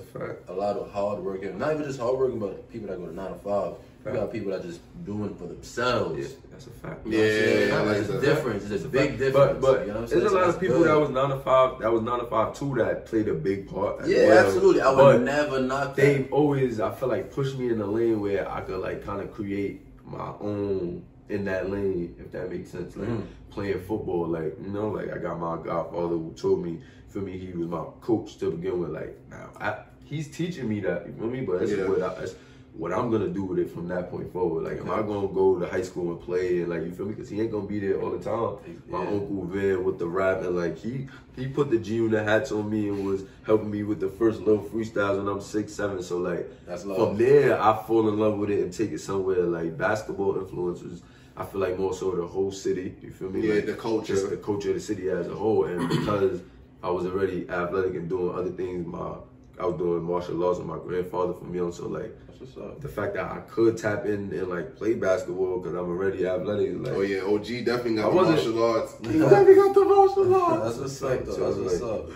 [0.49, 3.05] a a lot of hard working, not even just hard working, but people that go
[3.05, 3.75] to nine to five.
[4.07, 6.19] You got people that just doing for themselves.
[6.19, 7.07] Yeah, that's a fact.
[7.07, 8.71] You know Yeah, like It's a difference.
[8.71, 9.61] It's a big difference.
[9.61, 10.21] But but you know what I'm saying?
[10.21, 10.89] there's a lot of people good.
[10.89, 13.69] that was nine to five that was nine to five too that played a big
[13.69, 14.07] part.
[14.07, 14.47] Yeah, well.
[14.47, 14.81] absolutely.
[14.81, 16.03] I would But never knock that.
[16.03, 19.21] They always I feel like pushed me in a lane where I could like kind
[19.21, 22.97] of create my own in that lane if that makes sense.
[22.97, 23.23] Like Mhm.
[23.51, 27.37] playing football, like you know, like I got my godfather who told me for me
[27.39, 28.91] he was my coach to begin with.
[28.91, 31.89] Like now I he's teaching me that you feel me, but that's Yeah.
[31.89, 32.35] what I, it's
[32.75, 34.65] what I'm gonna do with it from that point forward.
[34.65, 37.15] Like, am I gonna go to high school and play and like you feel me?
[37.15, 38.57] Because he ain't gonna be there all the time.
[38.87, 39.09] My Yeah.
[39.13, 42.69] uncle Vin with the rap and like he he put the G Unit hats on
[42.71, 46.03] me and was helping me with the first little freestyles when I'm six seven.
[46.03, 46.99] So like That's love.
[46.99, 49.43] from there I fall in love with it and take it somewhere.
[49.45, 51.03] Like basketball influences.
[51.37, 52.95] I feel like more so the whole city.
[53.03, 53.47] You feel me?
[53.47, 54.15] Yeah, Like, the culture.
[54.15, 55.65] just the culture of the city as a whole.
[55.65, 56.41] And because
[56.83, 59.15] I was already athletic and doing other things, my
[59.59, 61.73] I was doing martial arts with my grandfather from young.
[61.73, 62.81] So like That's what's up.
[62.81, 66.75] the fact that I could tap in and like play basketball because I'm already athletic.
[66.79, 68.95] Like, Oh yeah, OG definitely I got the wasn't- martial arts.
[69.13, 70.65] He definitely got the martial arts.
[70.65, 71.53] That's what's up, though.
[71.53, 72.11] That's what's up.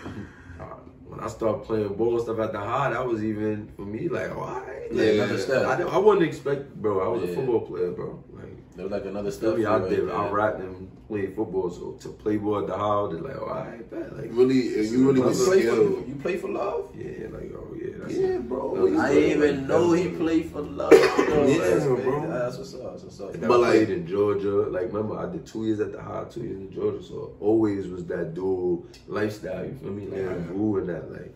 [1.07, 4.07] when I started playing ball and stuff at the high, that was even for me
[4.07, 4.87] like, oh, all right.
[4.91, 5.65] Yeah, Like, another step.
[5.65, 6.99] I, I wouldn't expect, bro.
[7.01, 7.29] I was Yeah.
[7.31, 8.23] a football player, bro.
[8.71, 9.57] Like, It was like another feel step.
[9.57, 9.63] me?
[9.63, 10.07] for I you right did.
[10.07, 10.15] there.
[10.15, 13.41] I rapped and played football, so to play ball at the oh, I was like,
[13.41, 14.17] all right, bet.
[14.17, 16.89] Like, Really, you really was play, for, you play for love?
[16.95, 18.73] yeah, like, oh yeah, that's Yeah, bro.
[18.75, 20.93] No, I didn't even know he played for love.
[20.93, 20.97] Yo,
[21.47, 22.27] Yeah, that's, bro.
[22.29, 22.91] That's what's up.
[22.93, 23.33] That's what's up.
[23.33, 24.49] And But I like- in Georgia.
[24.69, 27.03] Like, remember, I did two years at the high, two years in Georgia.
[27.03, 29.65] So always was that dual lifestyle.
[29.65, 30.05] You feel me?
[30.07, 30.43] Like I Yeah.
[30.47, 31.11] grew in that.
[31.11, 31.35] Like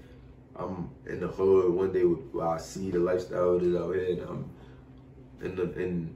[0.56, 1.74] I'm in the hood.
[1.74, 2.04] One day
[2.42, 4.50] I see the lifestyle that's out here, and I'm
[5.44, 6.16] in the in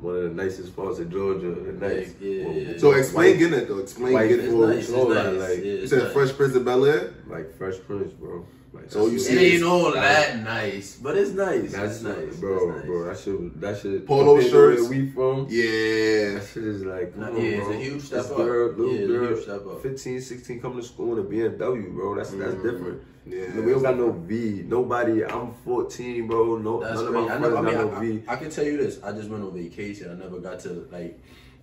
[0.00, 1.50] one of the nicest parts of Georgia.
[1.52, 2.14] The nice.
[2.20, 2.78] Yeah, yeah, yeah.
[2.78, 3.78] So explain getting it though.
[3.78, 4.50] Explain getting it.
[4.50, 4.78] folk, nice.
[4.78, 5.36] It's nice.
[5.38, 6.12] like, yeah, You said nice.
[6.12, 7.14] Fresh Prince of Bel Air.
[7.26, 8.46] like Fresh Prince, bro.
[8.72, 11.72] Like So you that's- see- It ain't all that nice, but it's nice.
[11.72, 12.86] That's it's nice, bro, it's nice.
[12.86, 13.04] bro.
[13.04, 14.06] That shit, that shit.
[14.06, 14.82] Polo compared shirts.
[14.82, 15.46] Where we from?
[15.50, 16.34] Yeah.
[16.38, 18.36] That shit is like, Nah, come yeah, on, it's a huge step This up.
[18.36, 19.82] Girl, little Yeah, it's girl, huge step up.
[19.82, 22.14] 15, 16 coming to school in a BMW, bro.
[22.14, 22.62] That's that's Mm.
[22.62, 23.02] different.
[23.26, 23.60] Yeah.
[23.60, 24.64] we don't got no V.
[24.66, 25.24] Nobody.
[25.24, 26.56] I'm 14, bro.
[26.58, 27.26] No, That's none of crazy.
[27.28, 28.22] my I, friends never, I, mean, got no I, V.
[28.28, 29.02] I, I can tell you this.
[29.02, 30.10] I just went on vacation.
[30.10, 31.20] I never got to like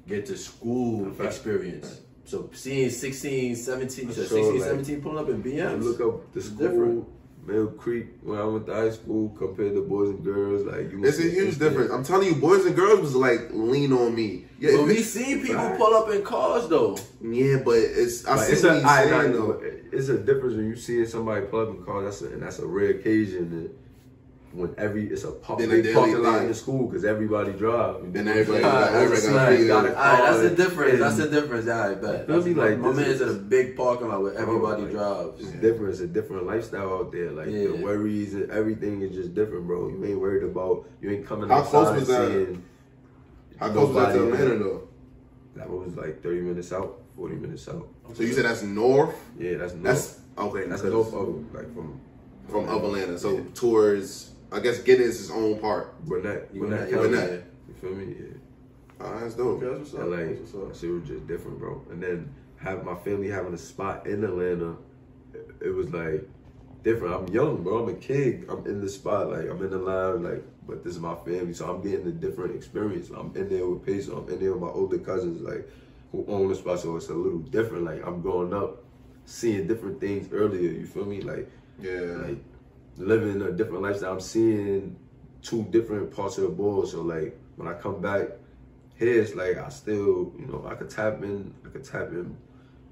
[0.07, 1.29] get to school Fact.
[1.29, 2.01] experience.
[2.27, 5.63] So seeing 16, 17, you said For 16, sure, like, 17 pulling up in You
[5.63, 5.83] BMs.
[5.83, 7.07] look up the school, different.
[7.45, 10.65] Mill Creek, when I went to high school, compared to boys and girls.
[10.65, 11.89] Like you, It's a huge difference.
[11.89, 14.45] I'm telling you, boys and girls was like lean on me.
[14.59, 15.77] Yeah, But we it's- seen people Right.
[15.77, 16.97] pull up in cars though.
[17.23, 19.61] yeah, but it's I Like, see it's what a, saying I, though.
[19.93, 22.03] it's a difference when you see somebody pull up in car.
[22.03, 23.43] That's a, and that's a rare occasion.
[23.53, 23.69] And
[24.53, 26.41] when every it's a park, Then a big parking lot thing.
[26.43, 28.11] in the school because everybody drive.
[28.13, 29.91] Then everybody Yeah, got- everybody that's got a free got there.
[29.91, 30.93] a Alright, that's the difference.
[30.93, 31.65] and- That's the difference.
[31.67, 32.27] Yeah, I bet.
[32.27, 32.53] Feel me?
[32.53, 34.91] my, Like, my this man's is- in a big parking lot where oh, everybody like,
[34.91, 35.41] drives.
[35.41, 35.89] It's different.
[35.91, 37.31] It's a different lifestyle out there.
[37.31, 37.67] Like Yeah.
[37.67, 39.89] the worries and everything is just different, bro.
[39.89, 40.85] You ain't worried about.
[41.01, 42.27] You ain't coming How outside close and was that?
[42.31, 42.63] seeing
[43.57, 44.81] How close was that to nobody, Atlanta though?
[45.55, 47.87] That was like 30 minutes out, 40 minutes out.
[48.13, 49.15] So you said that's north.
[49.37, 49.83] Yeah, that's north.
[49.83, 50.67] That's okay.
[50.67, 51.99] that's because- north of like from
[52.47, 53.17] from up Atlanta.
[53.19, 53.39] So Yeah.
[53.55, 55.93] towards, I guess, Giddens his own part.
[56.05, 57.09] Gwinnett, You Gwinnett Gwinnett, County.
[57.09, 57.43] Gwinnett.
[57.67, 58.15] You feel me?
[58.19, 58.25] Yeah.
[58.99, 59.61] Oh, that's dope.
[59.61, 60.09] Okay, that's what's up.
[60.09, 60.15] LA.
[60.17, 60.81] That's what's up.
[60.81, 61.83] Shit was just different, bro.
[61.91, 64.75] And then have my family having a spot in Atlanta,
[65.33, 66.27] it, it was like
[66.83, 67.13] different.
[67.13, 67.83] I'm young, bro.
[67.83, 68.45] I'm a kid.
[68.49, 70.43] I'm in the spot, like I'm in the line, like.
[70.67, 73.09] But this is my family, so I'm getting a different experience.
[73.09, 74.17] I'm in there with Peso.
[74.21, 75.65] I'm in there with my older cousins, like
[76.11, 77.85] who own the spot, so it's a little different.
[77.85, 78.83] Like I'm growing up,
[79.25, 80.69] seeing different things earlier.
[80.71, 81.21] You feel me?
[81.21, 82.17] Like Yeah.
[82.25, 82.37] like
[82.97, 84.13] living a different lifestyle.
[84.13, 84.97] I'm seeing
[85.41, 86.87] two different parts of the board.
[86.87, 88.29] So like when I come back
[88.97, 92.35] here, it's like I still, you know, I could tap in, I could tap in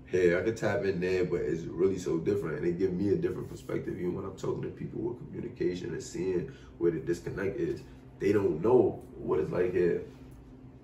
[0.08, 3.10] here, I could tap in there, but it's really so different, and it gives me
[3.10, 3.96] a different perspective.
[3.96, 7.82] Even when I'm talking to people with communication and seeing where the disconnect is,
[8.20, 10.04] they don't know what it's like here.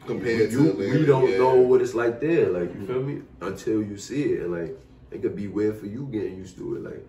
[0.05, 1.37] Compared you, to we don't yeah.
[1.37, 2.49] know what it's like there.
[2.49, 2.87] Like you mm-hmm.
[2.87, 3.21] feel me?
[3.41, 4.75] Until you see it, and like
[5.11, 6.83] it could be weird for you getting used to it.
[6.83, 7.07] Like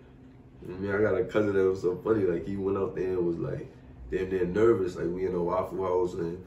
[0.67, 2.23] I mean, I got a cousin that was so funny.
[2.23, 3.67] Like he went out there and was like
[4.11, 4.95] damn near nervous.
[4.95, 6.43] Like we in a waffle house and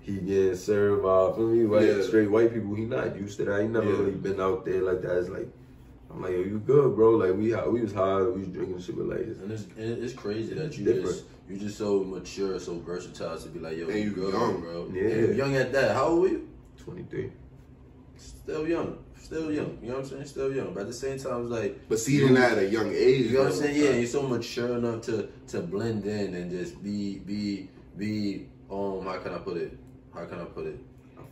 [0.00, 2.02] he getting served by for me white Yeah.
[2.02, 2.74] straight white people.
[2.74, 3.62] He not used to that.
[3.62, 3.98] He never Yeah.
[3.98, 5.18] really been out there like that.
[5.18, 5.48] It's like
[6.12, 7.10] I'm like, yo, you good, bro?
[7.12, 10.02] Like we we was high, we was drinking shit, but like it's, And it's, it-
[10.04, 11.06] it's crazy that you Different.
[11.06, 14.32] just you just so mature, so versatile to be like, yo, And you you good,
[14.34, 14.60] young.
[14.60, 14.88] bro.
[14.92, 15.02] Yeah.
[15.02, 15.94] And you young at that.
[15.96, 16.48] How old were you?
[16.78, 17.30] 23.
[18.20, 18.98] Still young.
[19.18, 19.78] Still young.
[19.82, 20.24] You know what I'm saying?
[20.26, 20.74] Still young.
[20.74, 23.38] But at the same time, it's like But seeing that at a young age, You
[23.38, 23.82] know what I'm saying?
[23.82, 29.04] Yeah, you're so mature enough to to blend in and just be be be um
[29.04, 29.78] how can I put it?
[30.14, 30.78] How can I put it?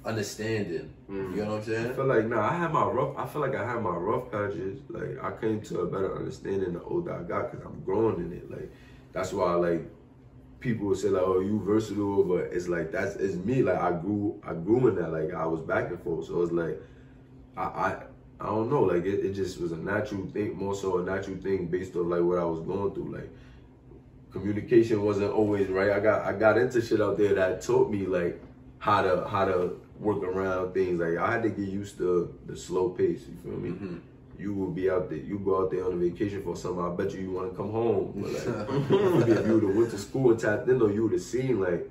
[0.04, 0.94] Understanding.
[1.10, 1.36] Mm.
[1.36, 1.80] You know what I'm saying?
[1.80, 1.96] I saying?
[1.96, 3.16] feel like nah, I had my rough.
[3.18, 4.80] I feel like I had my rough patches.
[4.88, 8.32] Like I came to a better understanding the older I got because I'm growing in
[8.32, 8.50] it.
[8.50, 8.70] Like
[9.12, 9.82] that's why like
[10.60, 13.62] people would say like, "Oh, you versatile," but it's like that's it's me.
[13.62, 15.12] Like I grew, I grew in that.
[15.12, 16.26] Like I was back and forth.
[16.26, 16.80] So it's like
[17.56, 18.02] I I,
[18.40, 18.82] I don't know.
[18.82, 22.08] Like it, it just was a natural thing, more so a natural thing based on
[22.08, 23.12] like what I was going through.
[23.14, 23.30] Like
[24.32, 25.90] communication wasn't always right.
[25.90, 28.40] I got I got into shit out there that taught me like
[28.78, 31.00] how to how to work around things.
[31.00, 33.22] Like I had to get used to the slow pace.
[33.28, 33.70] You feel me?
[33.70, 34.00] Mhm.
[34.38, 35.18] You will be out there.
[35.18, 36.90] You go out there on a vacation for summer.
[36.92, 38.12] I bet you you want to come home.
[38.22, 41.22] But like, if you would have went to school and tapped in, you would have
[41.22, 41.88] seen like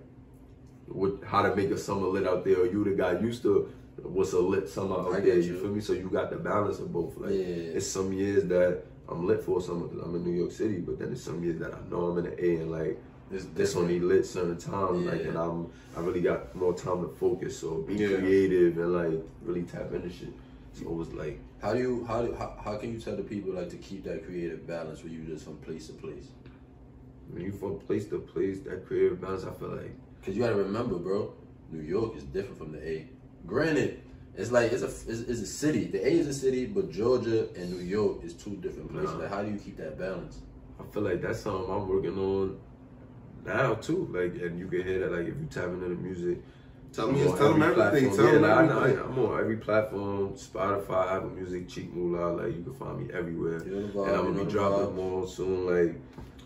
[0.88, 3.42] what how to make a summer lit out there, or you would have got used
[3.44, 5.36] to what's a lit summer out I there.
[5.40, 5.54] You.
[5.54, 5.60] you.
[5.60, 5.82] feel me?
[5.82, 7.18] So you got the balance of both.
[7.18, 7.78] Like Yeah.
[7.78, 11.00] it's some years that I'm lit for summer because I'm in New York City, but
[11.00, 12.98] then it's some years that I know I'm in the A and like
[13.32, 17.10] It's this only lit certain times, like, and I'm I really got more time to
[17.24, 18.16] focus, so be Yeah.
[18.20, 20.32] creative and like really tap into shit.
[20.74, 23.24] So it was like How do you how do how, how can you tell the
[23.24, 26.28] people like to keep that creative balance where you just from place to place?
[27.30, 29.92] when you from place to place, that creative balance, I feel like
[30.24, 31.34] Cause you gotta remember, bro,
[31.72, 33.08] New York is different from the A.
[33.46, 34.02] Granted,
[34.36, 35.86] it's like it's a it's, it's a city.
[35.86, 39.14] The A is a city, but Georgia and New York is two different places.
[39.14, 39.20] Nah.
[39.20, 40.40] Like, how do you keep that balance?
[40.80, 42.60] I feel like that's something I'm working on
[43.46, 44.10] now too.
[44.12, 46.40] Like, and you can hear that like if you tap into the music.
[46.98, 48.10] Tell I'm me, on tell them every everything.
[48.10, 48.18] platform.
[48.18, 49.04] Tell yeah, them like, I know, everything.
[49.06, 52.34] I'm on every platform, Spotify, Apple Music, Cheap Moolah.
[52.44, 53.64] Like you can find me everywhere.
[53.68, 54.96] You vibe, and I'm gonna be dropping vibe.
[54.96, 55.66] more soon.
[55.68, 55.96] Like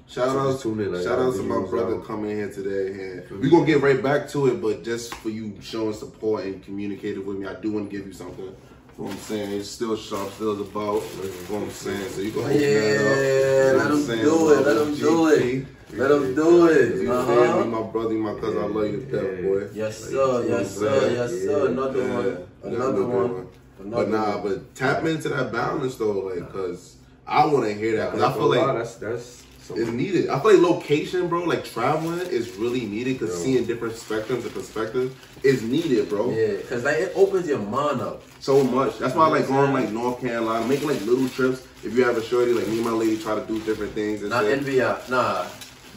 [0.08, 2.04] Shout So out, just tune in, like, shout out to my brother out.
[2.06, 3.24] coming here today.
[3.32, 7.26] We're gonna get right back to it, but just for you showing support and communicating
[7.26, 8.44] with me, I do want to give you something.
[8.44, 9.54] You know what I'm saying?
[9.54, 11.02] It's still sharp, still the about.
[11.16, 12.10] You know what I'm saying?
[12.10, 12.62] So you can open that up.
[12.62, 14.22] Yeah, You know let what I'm him saying?
[14.22, 15.66] do it, let him do it.
[15.92, 15.98] GP.
[16.00, 17.02] Let him do it.
[17.02, 17.64] You Uh feel huh.
[17.66, 17.72] me?
[17.72, 19.48] My brother, my cousin, I love you to death, Yeah.
[19.50, 19.68] boy.
[19.74, 20.10] Yes, sir.
[20.10, 21.12] you know Yes, what I'm sir.
[21.12, 21.68] Yes, sir.
[21.68, 22.14] Another Yeah.
[22.14, 22.26] one.
[22.64, 23.34] Another Another good one.
[23.34, 23.48] one.
[23.80, 24.44] Another But nah, one.
[24.50, 26.96] but tap into that balance though, like, cause
[27.28, 28.12] I want to hear that.
[28.12, 30.28] Cause I feel like that's that's it's needed.
[30.28, 33.44] I feel like location, bro, like traveling is really needed because Yo.
[33.44, 36.32] seeing different spectrums and perspectives is needed, bro.
[36.32, 38.22] Yeah, cause like it opens your mind up.
[38.40, 38.98] So much.
[39.00, 41.62] That's why I like You know what going like North Carolina, making like little trips.
[41.84, 44.22] If you have a shorty, like me and my lady try to do different things
[44.22, 44.58] and Not shit.
[44.60, 45.46] envy, uh, nah.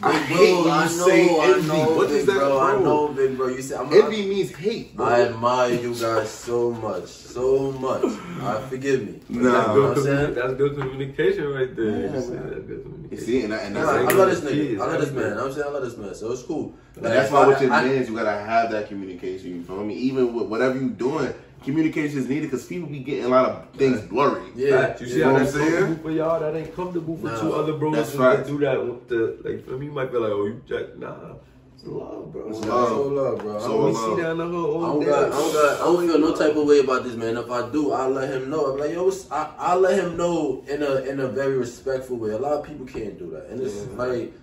[0.03, 1.67] I Big hate bro, when I you know, say I envy.
[1.67, 2.83] know, What big is that, bro, I bro?
[2.83, 3.47] know, big bro.
[3.47, 3.93] You say I'm.
[3.93, 5.05] Envy means hate, bro.
[5.05, 8.03] I admire you guys so much, so much.
[8.43, 9.21] I forgive me.
[9.29, 9.51] Nah.
[9.51, 11.85] That's You know good, what I'm that's good communication right there.
[11.85, 13.25] Yeah, see, that's good You communication.
[13.25, 14.75] see, and, that, and Nah, that's I love this Kids, nigga.
[14.81, 15.29] I love this everything.
[15.35, 15.39] man.
[15.39, 16.73] I'm saying I love this man, so it's cool.
[16.97, 19.55] And that's why I- with your I- mans, you gotta have that communication.
[19.55, 19.93] You feel me?
[19.95, 21.33] Even with whatever you doing,
[21.65, 24.43] communication is needed because people be getting a lot of things blurry.
[24.55, 25.01] Yeah, Facts.
[25.01, 25.71] You see You know what I'm saying?
[25.71, 26.39] comfortable for y'all?
[26.39, 28.47] That ain't comfortable for Nah, two other bros that's to facts.
[28.47, 29.65] do that with the like.
[29.65, 30.97] For me, you might be like, oh, you jack.
[30.97, 31.33] Nah,
[31.73, 32.49] it's love, bro.
[32.49, 32.87] It's It's love.
[32.89, 33.59] So love, bro.
[33.59, 34.17] So we love.
[34.17, 35.05] see down the hood I don't day.
[35.07, 37.35] got, I don't got, I don't feel no type of way about this, man.
[37.37, 38.71] If I do, I'll let him know.
[38.73, 42.31] I'm like, yo, I, I'll let him know in a in a very respectful way.
[42.31, 43.97] A lot of people can't do that, and it's Yeah.
[43.97, 44.33] like,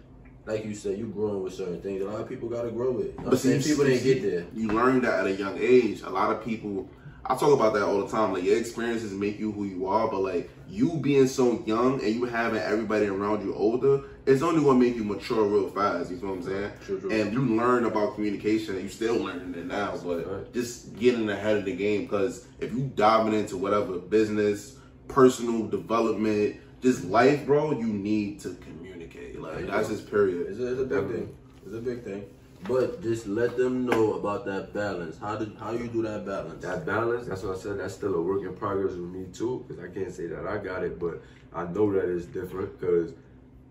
[0.44, 2.02] like you said, you growing with certain things.
[2.02, 3.14] A lot of people gotta grow with.
[3.16, 4.44] You know But see, people see- didn't get there.
[4.54, 6.02] You learn that at a young age.
[6.02, 6.88] A lot of people
[7.24, 8.32] I talk about that all the time.
[8.32, 12.14] Like your experiences make you who you are, but like you being so young and
[12.14, 16.11] you having everybody around you older, it's only gonna make you mature real fast.
[16.11, 16.72] You know what I'm saying?
[16.85, 17.11] True, true.
[17.12, 20.52] And you learn about communication, and you still learning it now, but Right.
[20.52, 22.02] just getting ahead of the game.
[22.02, 28.56] Because if you diving into whatever business, personal development, just life, bro, you need to
[28.56, 29.40] communicate.
[29.40, 30.48] Like that's just period.
[30.48, 31.37] It's a, it's a big thing.
[31.64, 32.24] It's a big thing.
[32.68, 35.18] But just let them know about that balance.
[35.18, 36.62] How did how you do that balance?
[36.62, 39.64] That balance, that's what I said, that's still a work in progress with me too,
[39.66, 41.22] because I can't say that I got it, but
[41.53, 43.14] I know that it's different, because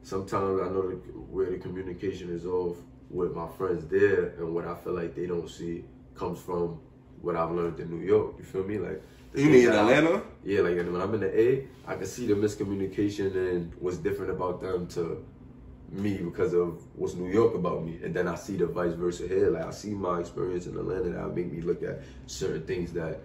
[0.04, 2.78] sometimes I know the, where the communication is off
[3.10, 6.80] with my friends there, and what I feel like they don't see comes from
[7.22, 8.36] what I've learned in New York.
[8.40, 8.78] You feel me?
[8.78, 9.02] Like
[9.34, 10.24] You mean in things that I- Atlanta?
[10.44, 14.32] yeah, like when I'm in the A, I can see the miscommunication and what's different
[14.32, 15.24] about them to
[15.92, 19.28] me because of what's New York about me, and then I see the vice versa
[19.28, 19.50] here.
[19.50, 23.20] Like I see my experience in Atlanta that make me look at certain things that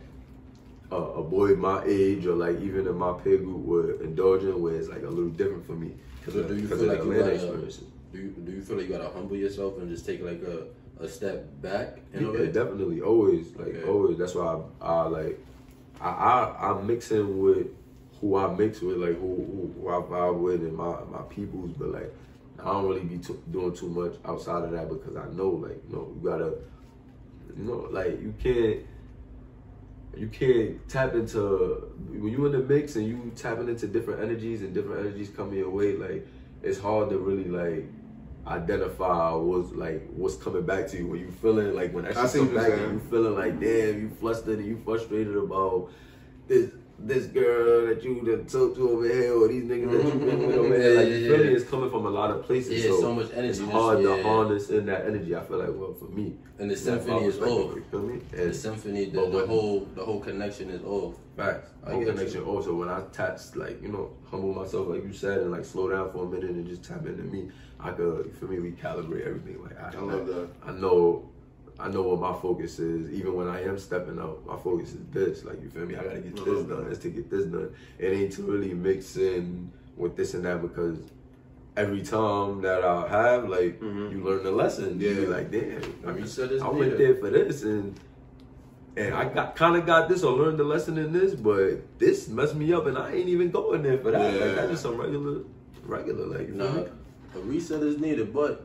[0.91, 4.63] uh, a boy my age or like even in my peer group were indulging in,
[4.63, 6.87] where it's like a little different for me because So of, do you feel like
[6.99, 7.85] the you Atlanta gotta, experiences.
[8.13, 10.67] do you do you feel like you gotta humble yourself and just take like a,
[11.03, 12.47] a step back in Yeah, way?
[12.49, 13.83] definitely, always, like Okay.
[13.85, 14.19] always.
[14.19, 15.41] That's why I, I like,
[16.01, 17.69] I, I, I'm mixing with
[18.21, 21.73] who I mix with, like who, who, who I vibe with, and my my peoples.
[21.79, 22.13] But like,
[22.61, 23.19] I don't really be
[23.51, 26.55] doing too much outside of that because I know, like, you know, you gotta,
[27.57, 28.87] you know, like you can't.
[30.17, 34.63] You can't tap into when you in the mix and you tapping into different energies
[34.63, 35.95] and different energies coming your way.
[35.95, 36.27] Like
[36.63, 37.85] it's hard to really like
[38.47, 42.23] identify what's like what's coming back to you when you feeling like when that I
[42.23, 45.37] shit see come you're back and you feeling like damn you flustered and you frustrated
[45.37, 45.91] about
[46.47, 50.19] this this girl that you done talked to over here or these niggas that you
[50.27, 52.31] been with over here like Yeah, you yeah, feel me it's coming from a lot
[52.31, 54.17] of places Yeah, so, so much energy, it's hard yeah.
[54.17, 57.37] to harness in that energy I feel like well for me And the symphony is
[57.37, 57.75] perspective, off.
[57.77, 61.15] you feel me The and symphony, the, But the whole the whole connection is off.
[61.37, 61.69] Facts.
[61.87, 62.41] I No get connection.
[62.41, 62.47] you.
[62.47, 65.91] Also, when I tap, like you know, humble myself, like you said, and like slow
[65.91, 69.63] down for a minute and just tap into me, I could, for me, recalibrate everything.
[69.63, 70.49] Like I, I love that.
[70.65, 71.29] I know,
[71.79, 73.11] I know what my focus is.
[73.13, 75.45] Even when I am stepping out, my focus is this.
[75.45, 76.87] Like you feel me, I gotta get this done.
[76.91, 77.75] It's to get this done.
[77.99, 80.99] It ain't to really mix in with this and that because.
[81.77, 84.11] Every time that I have, like, Mhm.
[84.11, 84.99] you learn the lesson.
[84.99, 88.01] You be like, damn, I, is I went there for this, and
[88.97, 92.29] and I got kind of got this or learned the lesson in this, but this
[92.29, 94.41] messed me up, and I ain't even going there for that.
[94.41, 95.41] Like that's just some regular,
[95.85, 96.85] regular, like you Nah,
[97.35, 98.33] a reset is needed.
[98.33, 98.65] But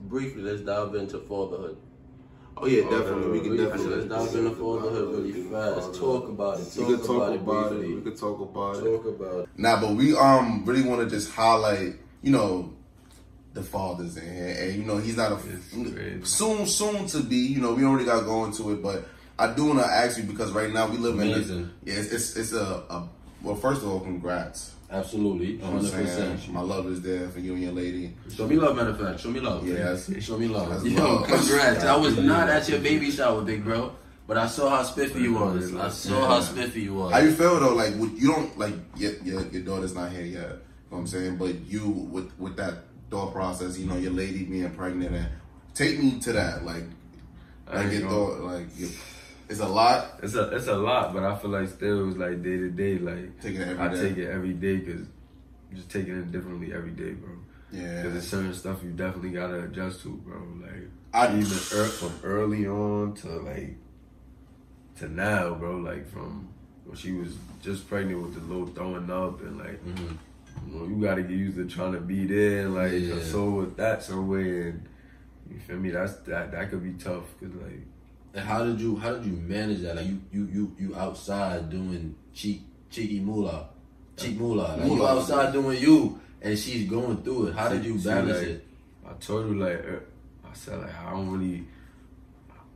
[0.00, 1.76] briefly, let's dive into fatherhood.
[2.60, 3.26] Oh yeah, Oh, definitely.
[3.26, 5.94] no, we can Briefly, definitely let's dive into fatherhood really fast.
[5.94, 6.66] Talk about it.
[6.76, 7.78] We Talk could talk about it about it.
[7.78, 7.94] briefly.
[7.94, 8.80] We could talk about it.
[8.96, 9.48] Talk about it.
[9.56, 12.72] Nah, but we um really want to just highlight, you know,
[13.54, 15.38] the fathers in here, and you know he's not a
[16.26, 17.36] soon soon to be.
[17.36, 19.06] You know, we already got going to it, but
[19.38, 21.70] I do want to ask you because right now we live in Amazing.
[21.86, 23.08] a, yeah, it's it's, it's a, a
[23.42, 23.54] well.
[23.56, 24.74] First of all, congrats.
[24.90, 26.32] Absolutely, You know what I'm hundred saying?
[26.36, 26.52] percent.
[26.54, 28.14] My love is there for you and your lady.
[28.34, 29.20] Show me love, matter of fact.
[29.20, 29.66] Show me love.
[29.68, 30.10] Yes.
[30.24, 30.70] Show me love.
[30.70, 31.26] That's Yo, love.
[31.28, 31.84] congrats.
[31.84, 33.92] I was not at your baby shower, big bro.
[34.26, 35.74] But I saw how spiffy you was.
[35.74, 37.12] I saw how spiffy you was.
[37.12, 37.74] How you feel though?
[37.74, 40.40] Like, you don't like your, your your daughter's not here yet.
[40.42, 40.56] You know
[40.88, 41.36] what I'm saying?
[41.36, 42.74] But you with with that
[43.10, 45.28] thought process, you know, your lady being pregnant, and
[45.74, 46.64] take me to that.
[46.64, 46.84] Like,
[47.72, 48.90] like your thought, like your,
[49.48, 50.20] it's a lot.
[50.22, 52.98] It's a it's a lot, but I feel like still it's like day to day.
[52.98, 54.08] Like Taking it every I day.
[54.08, 55.06] take it every day because
[55.74, 57.30] just taking it differently every day, bro.
[57.70, 57.96] Yeah.
[57.96, 60.38] Because there's certain stuff you definitely gotta adjust to, bro.
[60.60, 63.76] Like I- even ear from early on to like
[64.96, 65.76] to now, bro.
[65.76, 66.48] Like from
[66.84, 70.16] when she was just pregnant with the little throwing up and like Mhm.
[70.66, 73.10] you know you gotta get used to trying to be there and like Yeah.
[73.14, 74.88] console with that somewhere and
[75.50, 75.90] you feel me?
[75.90, 77.86] That's that that could be tough because like
[78.34, 79.96] And how did you how did you manage that?
[79.96, 83.68] Like you you you you outside doing cheek cheeky moolah,
[84.16, 84.76] cheek moolah.
[84.76, 87.54] Like you outside doing you, and she's going through it.
[87.54, 88.66] How did you See, balance like, it?
[89.08, 90.04] I told you like er,
[90.44, 91.66] I said like I don't really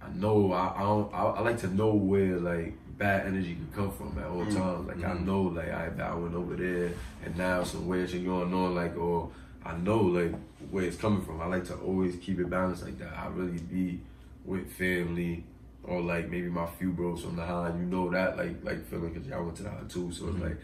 [0.00, 3.68] I know I, I don't I, I like to know where like bad energy can
[3.74, 4.88] come from at all times.
[4.88, 6.92] Like I know like I I went over there
[7.24, 9.30] and now some weird shit going on like or
[9.64, 10.34] I know like
[10.70, 11.40] where it's coming from.
[11.40, 13.12] I like to always keep it balanced like that.
[13.16, 14.00] I really be
[14.44, 15.44] with family
[15.84, 17.68] or like maybe my few bros from the high.
[17.68, 20.12] You know that like like feeling because y'all went to the high too.
[20.12, 20.42] So it's mm-hmm.
[20.42, 20.56] like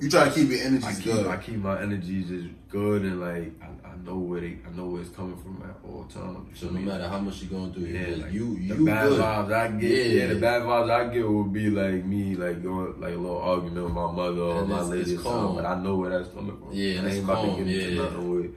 [0.00, 1.26] You try to keep your I keep, good.
[1.26, 4.86] I keep my energies just good and like I, I know where they I know
[4.86, 6.58] where it's coming from at all times.
[6.58, 9.08] So no matter how much you're going through, yeah, yeah, like, you the you bad
[9.08, 9.20] good.
[9.20, 10.12] vibes I get, yeah.
[10.22, 10.26] Yeah.
[10.28, 13.84] the bad vibes I get would be like me like going like a little argument
[13.84, 16.28] with my mother or And my it's- lady or something, but I know where that's
[16.34, 16.68] coming from.
[16.72, 18.02] Yeah, and I it's ain't about calm, to get into yeah.
[18.02, 18.50] nothing with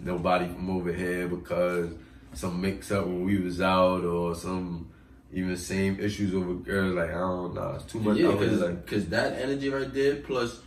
[0.00, 1.90] nobody from over here because
[2.34, 4.88] some mix up when we was out or some
[5.32, 6.94] even same issues over girls.
[6.94, 8.18] Like I don't know, it's too much.
[8.18, 10.60] Yeah, out here, because like that energy right there, plus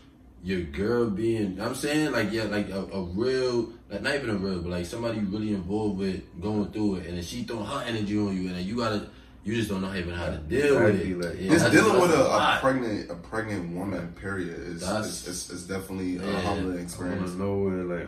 [0.44, 4.36] your girl being, I'm saying like yeah, like a, a real, like not even a
[4.36, 7.84] real, but like somebody really involved with going through it, and then she throwing her
[7.86, 9.08] energy on you, and then you gotta,
[9.44, 11.30] you just don't know even how to deal Exactly, with it.
[11.32, 15.28] like- Yeah, Just that's- dealing with a, a pregnant a pregnant woman, period, is is,
[15.28, 16.42] is, is definitely a Yeah.
[16.42, 17.32] humbling experience.
[17.32, 18.08] to know where, like,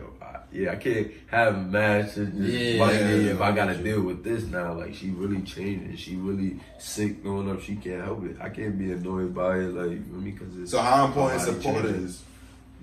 [0.50, 4.44] yeah, I can't have mad shit just Yeah, yeah, if I gotta deal with this
[4.44, 4.72] now.
[4.74, 5.94] Like, she really changing.
[5.96, 7.60] She really sick going up.
[7.62, 8.36] She can't help it.
[8.40, 11.42] I can't be annoyed by it, like, you know me, because it's So how important
[11.42, 12.22] support is?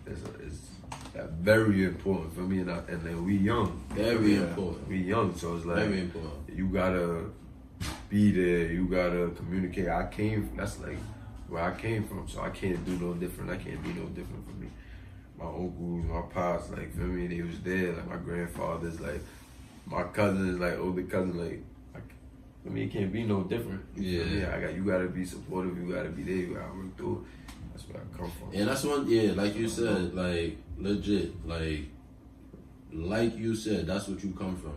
[0.05, 0.59] It's, it's
[1.39, 3.81] very important for me, and, I, and then we young.
[3.91, 4.41] Very Yeah.
[4.41, 4.87] important.
[4.87, 6.33] We young, so it's like Very important.
[6.55, 7.25] you gotta
[8.09, 8.71] be there.
[8.71, 9.87] You gotta communicate.
[9.87, 10.49] I came.
[10.55, 10.97] That's like
[11.49, 13.49] where I came from, so I can't do no different.
[13.49, 14.67] I can't be no different for me.
[15.37, 17.93] My uncles, my pops, like for me, they was there.
[17.93, 19.21] Like my grandfathers, like
[19.85, 21.63] my cousins, like older cousins, like.
[22.65, 23.85] I, mean, it can't be no different.
[23.95, 24.23] Yeah.
[24.23, 24.55] Yeah.
[24.55, 24.83] I got you.
[24.83, 25.77] Gotta be supportive.
[25.77, 26.33] You gotta be there.
[26.33, 27.53] You gotta work through it.
[27.75, 28.53] That's where I come from.
[28.53, 31.89] And that's one, yeah, like you said, like legit, like
[32.93, 34.75] like you said, that's what you come from.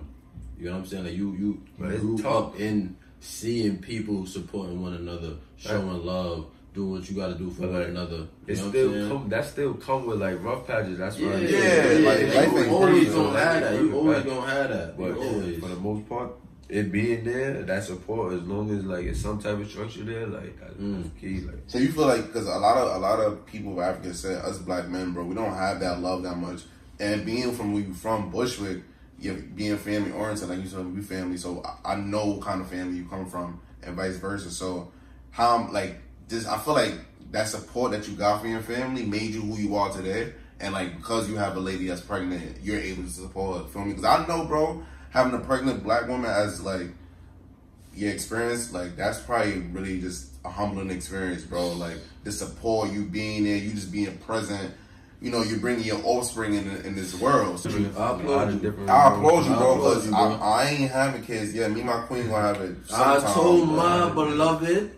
[0.59, 1.05] You know what I'm saying?
[1.05, 2.55] Like you, you, grew tough.
[2.55, 6.47] up in seeing people supporting one another, showing love,
[6.79, 8.17] doing what you got to do for But, one like, another.
[8.17, 9.09] You It know what I'm still saying?
[9.11, 9.29] come.
[9.29, 10.99] That still come with like rough patches.
[10.99, 11.37] That's Yeah, why.
[11.41, 11.59] yeah, Yeah,
[11.99, 13.15] yeah, like, yeah, life you always perfect.
[13.15, 13.75] gonna have that.
[13.83, 14.27] You always Right.
[14.27, 14.99] gonna have that.
[14.99, 15.59] But always.
[15.61, 16.31] for the most part,
[16.69, 20.27] it being there, that support, as long as like it's some type of structure there,
[20.27, 21.03] like that's, Mm.
[21.03, 21.41] that's key.
[21.41, 24.15] Like So you feel like because a lot of a lot of people of Africa
[24.15, 26.61] say us black men, bro, we don't have that love that much.
[27.01, 28.83] And being from where you from Bushwick,
[29.19, 31.37] you being family oriented, like you said, we family.
[31.39, 34.51] So I, I know what kind of family you come from, and vice versa.
[34.51, 34.93] So
[35.31, 35.97] how I'm like
[36.29, 36.95] this, I feel like
[37.31, 40.33] that support that you got from your family made you who you are today.
[40.61, 43.71] And like because you have a lady that's pregnant, you're able to support.
[43.71, 43.93] Feel me?
[43.93, 46.89] Because I know, bro, having a pregnant black woman as like
[47.95, 51.73] your experience, like that's probably really just a humbling experience, bro.
[51.73, 54.75] Like the support, you being there, you just being present.
[55.21, 57.59] You know, you're bringing your offspring in, in this world.
[57.59, 58.59] So I a lot applaud you.
[58.61, 58.89] different.
[58.89, 60.35] I applaud you, bro, because you, I.
[60.35, 61.53] I ain't having kids.
[61.55, 62.77] Yeah, me and my queen gonna have it.
[62.93, 63.77] I told bro.
[63.77, 64.93] my beloved,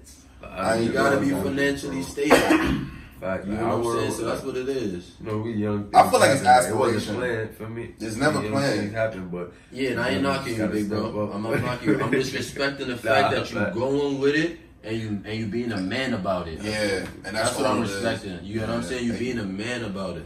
[0.51, 1.49] I ain't you gotta be doing that.
[1.81, 2.87] financially stable.
[3.21, 4.13] Fact, You know what I'm saying?
[4.13, 5.13] So that's what it is.
[5.21, 5.91] You know, we young.
[5.95, 6.95] I feel like it's things happen, It aspiration.
[6.95, 7.91] wasn't planned for me.
[8.01, 8.81] It's never You planned.
[8.81, 11.31] Things happen, but Yeah, and I ain't knocking you, Gotta big bro.
[11.33, 12.03] I'm not knocking you.
[12.03, 13.75] I'm just respecting the fact Nah, that you fact.
[13.75, 16.63] going with it and you and you being a man about it.
[16.63, 17.93] Yeah, and that's, That's what I'm it is.
[17.95, 18.39] respecting.
[18.43, 19.05] You know what I'm saying?
[19.05, 20.25] You Like, being a man about it.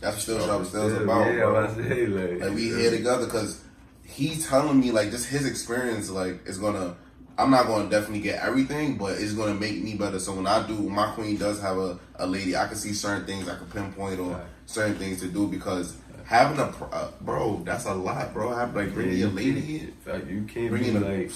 [0.00, 1.56] That's still what still yeah, about, yeah, bro.
[1.56, 3.64] I was about to say, like, like we here together because
[4.04, 6.94] he's telling me like just his experience like is gonna
[7.38, 10.66] i'm not gonna definitely get everything but it's gonna make me better so when i
[10.66, 13.56] do when my queen does have a, a lady i can see certain things i
[13.56, 14.42] can pinpoint or Right.
[14.66, 18.92] certain things to do because having a uh, bro that's a lot bro have like
[18.92, 21.30] bringing Yeah, your you lady in you can't be the- like,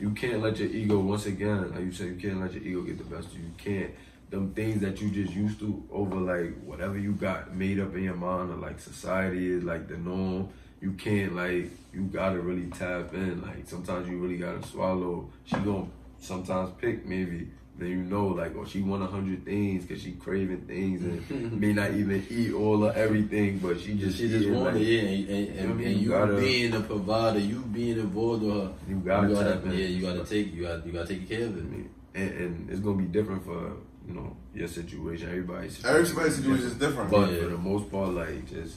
[0.00, 2.80] you can't let your ego once again, like you said, you can't let your ego
[2.82, 3.40] get the best of you.
[3.44, 3.90] You can't
[4.30, 8.04] them things that you just used to over like whatever you got made up in
[8.04, 10.48] your mind or like society is like the norm.
[10.80, 13.42] You can't like you gotta really tap in.
[13.42, 15.30] Like sometimes you really gotta swallow.
[15.44, 15.86] She gonna
[16.20, 17.48] sometimes pick maybe.
[17.78, 21.52] Then you know like oh she want a hundred things because she craving things and
[21.60, 24.86] may not even eat all of everything, but she just She just want wanted, like,
[24.86, 27.38] yeah, and, and, You know what I and, and You you gotta- being a provider,
[27.38, 29.72] you being involved with her, You gotta you gotta tap in.
[29.72, 31.62] yeah, you gotta take, you gotta you gotta take care of it.
[31.62, 33.72] and, and it's gonna be different for
[34.06, 35.28] you know your situation.
[35.28, 37.40] Everybody's situation everybody's situation is different but Yeah.
[37.42, 38.76] for the most part, like just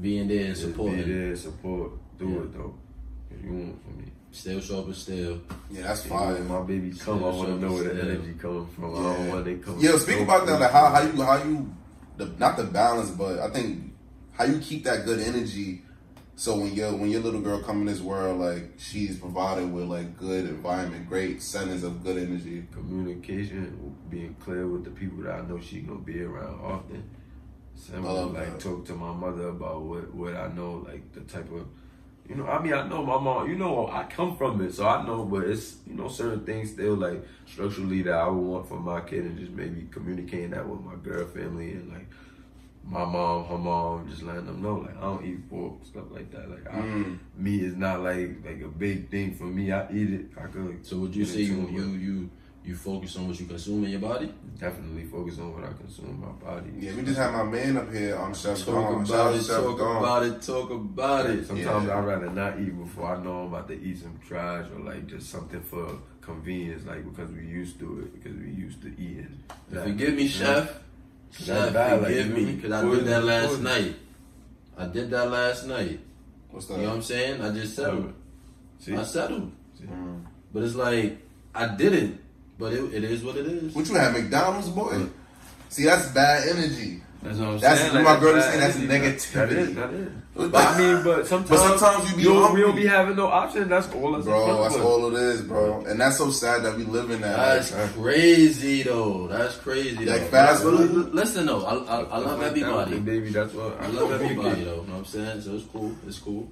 [0.00, 2.40] Being there and just supporting, be there, support, do Yeah.
[2.40, 2.74] it though.
[3.30, 5.40] If you want for me, still sharp and still.
[5.70, 8.34] yeah that's If fine when my baby come, I want to know where the energy
[8.38, 8.94] coming from.
[8.96, 9.78] I don't want they come.
[9.80, 10.60] Yeah, speak about that.
[10.60, 11.72] Like how how you how you
[12.18, 13.92] the not the balance, but I think
[14.32, 15.82] how you keep that good energy.
[16.38, 19.84] So when your when your little girl come in this world, like she's provided with
[19.84, 22.64] like good environment, great settings of good energy.
[22.72, 27.02] communication, being clear with the people that I know she gonna be around often.
[27.76, 28.60] Similar, like that.
[28.60, 31.66] talk to my mother about what what I know, like the type of,
[32.28, 33.48] you know, I mean, I know my mom.
[33.48, 35.24] You know, I come from it, so I know.
[35.24, 39.00] But it's you know certain things still like structurally that I would want for my
[39.02, 42.08] kid, and just maybe communicating that with my girl family and like
[42.88, 46.30] my mom, her mom, just letting them know like I don't eat pork, stuff like
[46.32, 46.48] that.
[46.50, 47.18] Like I, Mm.
[47.36, 49.70] meat is not like like a big thing for me.
[49.72, 50.26] I eat it.
[50.40, 50.86] I could.
[50.86, 52.30] So would you say you you you
[52.66, 54.32] you focus on what you consume in your body?
[54.58, 56.70] definitely focus on what I consume in my body.
[56.80, 59.04] Yeah, we just had my man up here on Chef Talk Dawn.
[59.04, 59.96] Shout about out it, to Chef talk Dawn.
[59.98, 61.46] about it, talk about it.
[61.46, 61.98] Sometimes Yeah.
[61.98, 65.06] I'd rather not eat before I know I'm about to eat some trash or like
[65.06, 69.42] just something for convenience, like because we used to it, because we used to eating.
[69.70, 69.84] that.
[69.84, 70.78] Forgive me, chef.
[71.32, 73.64] Chef, bad, like, forgive you me, because I did that last poison.
[73.64, 73.96] night.
[74.78, 76.00] I did that last night.
[76.50, 76.76] What's that?
[76.78, 77.40] You know what I'm saying?
[77.42, 78.14] I just settled.
[78.78, 79.52] See, I settled.
[79.82, 80.24] Mm.
[80.52, 81.18] But it's like
[81.54, 82.20] I didn't,
[82.58, 83.74] but it, it is what it is.
[83.74, 85.06] What you have, McDonald's, boy?
[85.68, 87.02] See, that's bad energy.
[87.22, 88.04] That's what I'm That's- saying.
[88.04, 88.92] my Like, girl is saying that's energy.
[89.08, 89.50] Negativity.
[89.70, 90.08] is, that is.
[90.36, 93.16] But- But I mean, but sometimes, But sometimes you be don't- we don't be having
[93.16, 93.68] no option.
[93.70, 94.84] That's all that's Bro, that's with.
[94.84, 95.82] all it is, bro.
[95.88, 97.36] And that's so sad that we live in that.
[97.36, 99.26] That's like, crazy though.
[99.28, 100.04] That's crazy.
[100.04, 100.26] Like though.
[100.26, 100.78] fast food?
[100.78, 102.98] li- li- Listen though, I, I, I love that, everybody.
[103.00, 103.30] baby.
[103.30, 104.82] That's what I love everybody though.
[104.82, 105.40] You know what I'm saying?
[105.40, 105.92] So it's cool.
[106.06, 106.48] It's cool.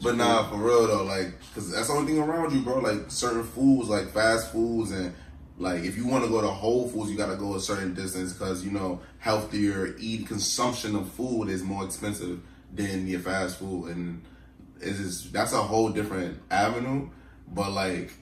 [0.00, 2.78] But nah, for real though, like, cause that's the only thing around you, bro.
[2.78, 5.12] Like certain foods, like fast foods, and
[5.58, 8.32] like if you want to go to Whole Foods, you gotta go a certain distance,
[8.32, 12.40] cause you know healthier eat consumption of food is more expensive
[12.72, 14.22] than your fast food, and
[14.80, 17.08] it's just, that's a whole different avenue.
[17.48, 18.12] But like,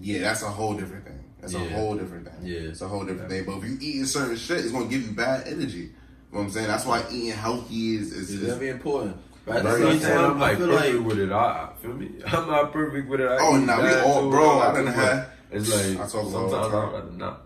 [0.00, 1.20] yeah, that's a whole different thing.
[1.40, 2.34] That's a whole different thing.
[2.42, 2.70] Yeah.
[2.70, 3.44] it's a whole different thing.
[3.44, 5.78] But if you eating certain shit, it's gonna give you bad energy.
[5.78, 5.90] You
[6.32, 6.66] know what I'm saying?
[6.68, 9.16] That's why eating healthy is is, It's is very important.
[9.46, 11.32] But at the same saying, I'm time, I like feel perfect like with it.
[11.32, 12.10] I, I feel me.
[12.26, 13.28] I'm not perfect with it.
[13.28, 16.06] I Oh, eat nah, we all- bro, I that done too, had- but It's like
[16.06, 16.92] I talk it all sometimes the I'd time.
[16.92, 17.40] rather not.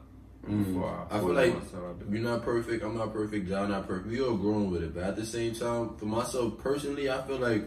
[0.48, 0.64] Mm.
[0.64, 2.82] Before I feel like myself, I you're not perfect.
[2.84, 3.48] I'm not perfect.
[3.48, 4.08] John not perfect.
[4.08, 7.36] We all growing with it, but at the same time, for myself personally, I feel
[7.38, 7.64] like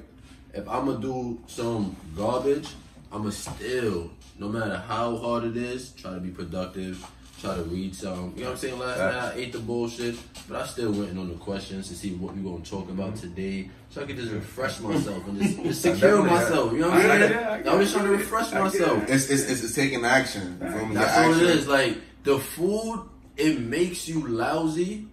[0.53, 2.67] if I'm gonna do some garbage,
[3.11, 7.05] I'ma still, no matter how hard it is, try to be productive.
[7.41, 8.33] Try to read some.
[8.35, 8.77] You know what I'm saying?
[8.79, 9.15] Last Facts.
[9.15, 10.15] night I ate the bullshit,
[10.47, 13.13] but I still went in on the questions to see what we gonna talk about
[13.15, 13.21] Mm-hmm.
[13.35, 16.71] today, so I could just refresh myself and just, just secure myself.
[16.71, 17.31] You know what I'm I- saying?
[17.31, 19.03] yeah, I get I'm just trying to refresh myself.
[19.03, 19.09] it.
[19.09, 20.59] It's, it's, it's, it's taking action.
[20.61, 20.93] You?
[20.93, 21.45] That's The all it action.
[21.57, 21.67] is.
[21.67, 25.07] Like the food, it makes you lousy.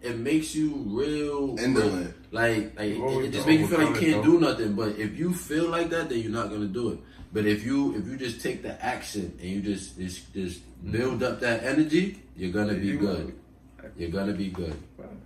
[0.00, 2.14] It makes you real Indolent.
[2.30, 4.72] Like, like it, it just makes you feel like you can't do nothing.
[4.74, 6.98] But if you feel like that, then you're not gonna do it.
[7.34, 10.92] But if you if you just take the action and you just just, just mm-hmm.
[10.92, 13.26] build up that energy, you're gonna be You good.
[13.26, 13.90] will.
[13.98, 14.74] You're gonna be good.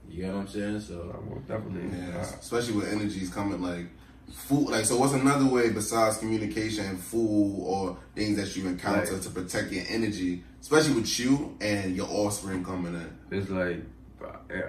[0.09, 0.81] You get what I'm saying?
[0.81, 1.97] So I So will definitely.
[1.99, 3.87] Yeah, especially with energies coming like
[4.33, 4.71] food.
[4.71, 9.23] Like, so what's another way besides communication and food or things that you encounter Like-
[9.23, 13.39] to protect your energy, especially with you and your offspring coming in?
[13.39, 13.83] It's like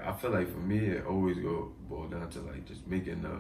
[0.05, 3.37] I feel like for me it always go boil down to like just making the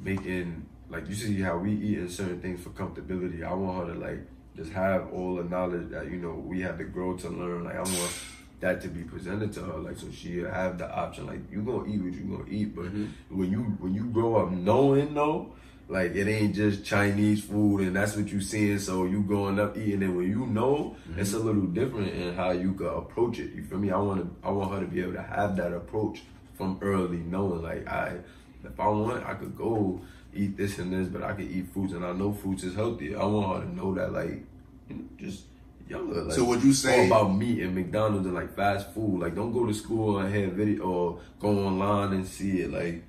[0.00, 3.44] making like you see how we eat in certain things for comfortability.
[3.44, 4.20] I want her to like
[4.56, 7.64] just have all the knowledge that you know we have to grow to learn.
[7.64, 8.12] Like I want
[8.60, 11.26] that to be presented to her, like so she have the option.
[11.26, 13.38] Like you gonna eat what you gonna eat, but mm-hmm.
[13.38, 15.52] when you when you grow up knowing though.
[15.90, 19.74] Like it ain't just Chinese food and that's what you seeing, so you growing up
[19.74, 20.08] eating it.
[20.08, 21.18] When you know, mm-hmm.
[21.18, 23.54] it's a little different in how you could approach it.
[23.54, 23.90] You feel me?
[23.90, 26.20] I want to, I want her to be able to have that approach
[26.58, 28.18] from early, knowing like I,
[28.64, 30.02] if I want, I could go
[30.34, 33.14] eat this and this, but I can eat fruits and I know fruits is healthy.
[33.14, 34.44] I want her to know that like,
[34.88, 35.44] you know, just
[35.88, 36.22] younger.
[36.22, 39.20] Like, So would you say- about meat and McDonald's and like fast food?
[39.20, 42.72] Like, don't go to school and have video or go online and see it.
[42.72, 43.02] Like,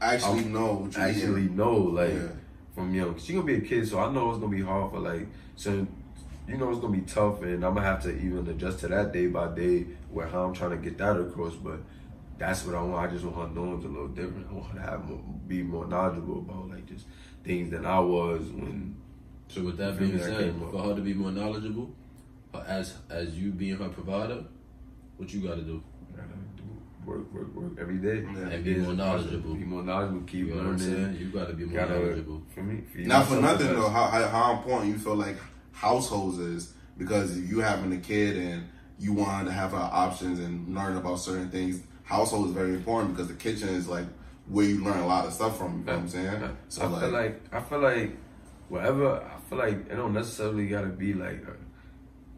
[0.00, 1.56] Actually, know what you actually eating.
[1.56, 2.28] know like Yeah.
[2.74, 3.16] from young.
[3.18, 5.86] She gonna be a kid, so I know it's gonna be hard for like certain.
[6.48, 9.12] You know it's gonna be tough, and I'm gonna have to even adjust to that
[9.12, 11.54] day by day where how I'm trying to get that across.
[11.54, 11.78] But
[12.38, 13.08] that's what I want.
[13.08, 14.46] I just want her knowing it's a little different.
[14.50, 17.06] I want her to have more, be more knowledgeable about like just
[17.44, 18.96] things than I was when.
[19.48, 20.70] so with that being said, came up.
[20.70, 21.94] for her to be more knowledgeable,
[22.54, 24.44] uh, as as you being her provider,
[25.16, 25.82] what you gotta do?
[26.14, 26.62] Gotta do
[27.04, 28.22] Work, work, work every day.
[28.22, 28.48] Yeah.
[28.48, 29.54] And be more knowledgeable.
[29.54, 30.20] Be more knowledgeable.
[30.22, 31.20] Keep You know what I'm learning.
[31.20, 32.42] You gotta be more Gotta knowledgeable.
[32.54, 32.82] for me.
[32.92, 33.88] feed Not for nothing though.
[33.88, 35.36] How, how how important you feel like
[35.72, 38.68] households is because if you having a kid and
[38.98, 43.14] you want to have her options and learn about certain things, household is very important
[43.14, 44.06] because the kitchen is like
[44.48, 45.80] where you learn a lot of stuff from.
[45.80, 46.56] You know what I'm saying?
[46.68, 48.16] So I like, feel like I feel like
[48.68, 51.44] whatever I feel like it don't necessarily gotta be like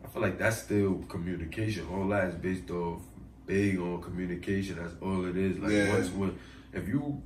[0.05, 1.87] I feel like that's still communication.
[1.93, 3.01] All that is based off
[3.47, 4.77] big on communication.
[4.81, 5.59] That's all it is.
[5.59, 5.93] Like Yeah.
[5.93, 6.39] once when
[6.73, 7.23] if you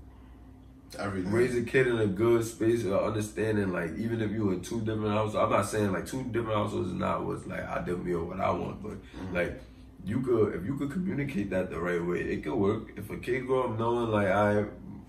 [0.98, 1.32] everything.
[1.32, 4.80] raise a kid in a good space of understanding, like even if you in two
[4.80, 8.12] different households, I'm not saying like two different households is not what's like I me
[8.12, 9.34] or what I want, but mm-hmm.
[9.34, 9.60] like
[10.08, 12.92] you could if you could communicate that the right way, it could work.
[12.96, 14.64] If a kid grow up knowing like I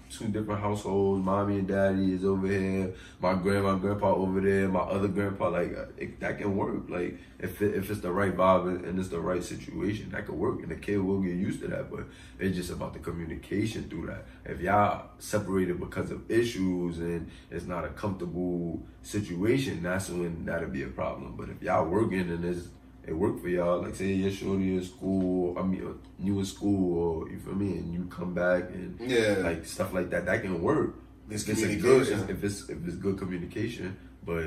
[0.10, 4.68] two different households, mommy and daddy is over here, my grandma and grandpa over there,
[4.68, 6.90] my other grandpa, like uh, it, that can work.
[6.90, 10.26] Like if it, if it's the right vibe and, and it's the right situation, that
[10.26, 11.90] could work, and the kid will get used to that.
[11.90, 12.06] But
[12.40, 14.26] it's just about the communication through that.
[14.46, 20.70] If y'all separated because of issues and it's not a comfortable situation, that's when that'll
[20.70, 21.36] be a problem.
[21.38, 22.68] But if y'all working and it's
[23.10, 25.84] it worked for y'all, like say your shorty in school, I mean,
[26.20, 29.38] you in school, or you feel me, and you come back and Yeah.
[29.44, 30.96] like stuff like that, that can work.
[31.30, 32.30] It's If it's a good, communication.
[32.30, 34.46] if it's if it's good communication, but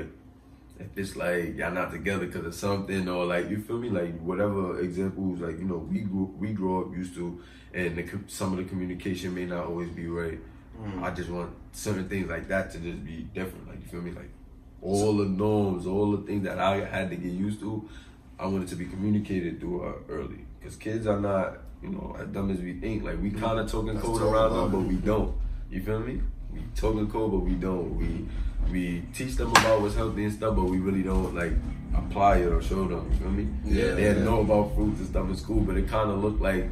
[0.79, 4.19] if it's like y'all not together because of something or like you feel me, like
[4.21, 7.41] whatever examples, like you know we grew we grow up used to,
[7.73, 10.39] and the, some of the communication may not always be right.
[10.81, 11.03] Mm.
[11.03, 13.67] I just want certain things like that to just be different.
[13.67, 14.31] Like you feel me, like
[14.81, 17.87] all the norms, all the things that I had to get used to.
[18.39, 22.15] I want it to be communicated through her early, because kids are not, you know,
[22.19, 23.03] as dumb as we think.
[23.03, 25.35] Like we kind of talking That's code around them, but we don't.
[25.69, 26.21] You feel me?
[26.51, 27.95] We talking code, but we don't.
[27.97, 28.25] We
[28.71, 31.53] we teach them about what's healthy and stuff, but we really don't like
[31.95, 33.09] apply it or show them.
[33.11, 33.47] You feel me?
[33.65, 34.23] Yeah, they yeah.
[34.23, 36.67] know about fruits and stuff in school, but it kind of looked like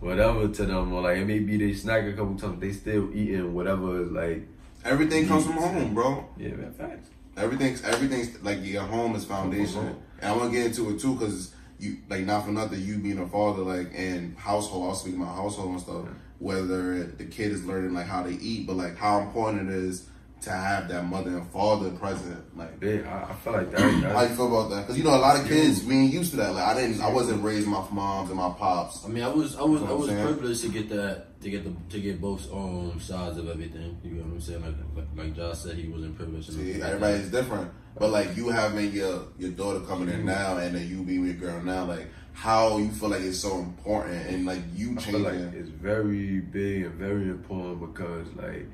[0.00, 3.10] whatever to them, or like it may be they snack a couple times, they still
[3.14, 4.48] eating whatever is like.
[4.84, 6.28] Everything comes from home, bro.
[6.36, 7.08] Yeah, man, facts.
[7.36, 9.96] Everything's everything's like your home is foundation.
[10.22, 12.98] And I want to get into it too because you like not for nothing you
[12.98, 14.88] being a father like and household.
[14.88, 16.06] I'll speak about household and stuff.
[16.38, 20.08] Whether the kid is learning like how to eat, but like how important it is
[20.42, 22.56] to have that mother and father present.
[22.56, 23.80] Like Yeah, I, I feel like that.
[24.12, 24.82] how you feel about that?
[24.82, 26.54] Because you know a lot of kids we ain't used to that.
[26.54, 29.04] Like I didn't, I wasn't raised my moms and my pops.
[29.04, 30.26] I mean, I was I was You know I was saying?
[30.26, 33.98] privileged to get that to get the to get both um sides of everything.
[34.04, 34.62] You know what I'm saying?
[34.62, 36.52] Like like, like Josh said, he wasn't privileged.
[36.52, 36.86] See, get that.
[36.94, 37.70] everybody's different.
[37.98, 41.40] But like you having your your daughter coming in now, and then you being with
[41.40, 45.00] your girl now, like how you feel like it's so important, and like you I
[45.02, 48.66] feel like it's very big and very important because like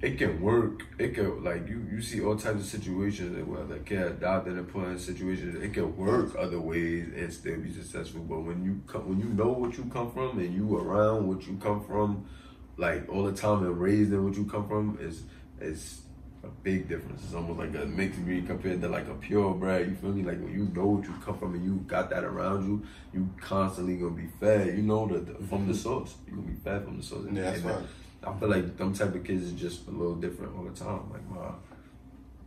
[0.00, 0.82] it can work.
[0.98, 4.68] It can like you you see all types of situations where like kid adopted and
[4.68, 5.62] put in situations.
[5.62, 8.20] It can work other ways and still be successful.
[8.20, 11.46] But when you come when you know what you come from and you around what
[11.46, 12.26] you come from,
[12.76, 15.22] like all the time and raised in what you come from is
[15.60, 16.02] is
[16.44, 17.24] a big difference.
[17.24, 19.88] It's almost like a mixed breed compared to like a purebred.
[19.88, 20.22] You feel me?
[20.22, 23.28] Like when you know what you come from and you got that around you, you
[23.40, 24.68] constantly gonna be fed.
[24.76, 25.82] You know the, the from the mm-hmm.
[25.82, 26.14] source.
[26.28, 27.26] You gonna be fed from the source.
[27.32, 27.84] Yeah, that's And, right.
[28.26, 31.10] I feel like them type of kids is just a little different all the time.
[31.10, 31.50] Like my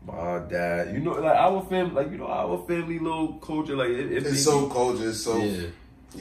[0.05, 3.89] my dad, you know, like our family, like you know, our family little culture, like
[3.89, 5.09] it, it It's be- so culture.
[5.09, 5.51] It's so Yeah.
[5.51, 5.67] yeah.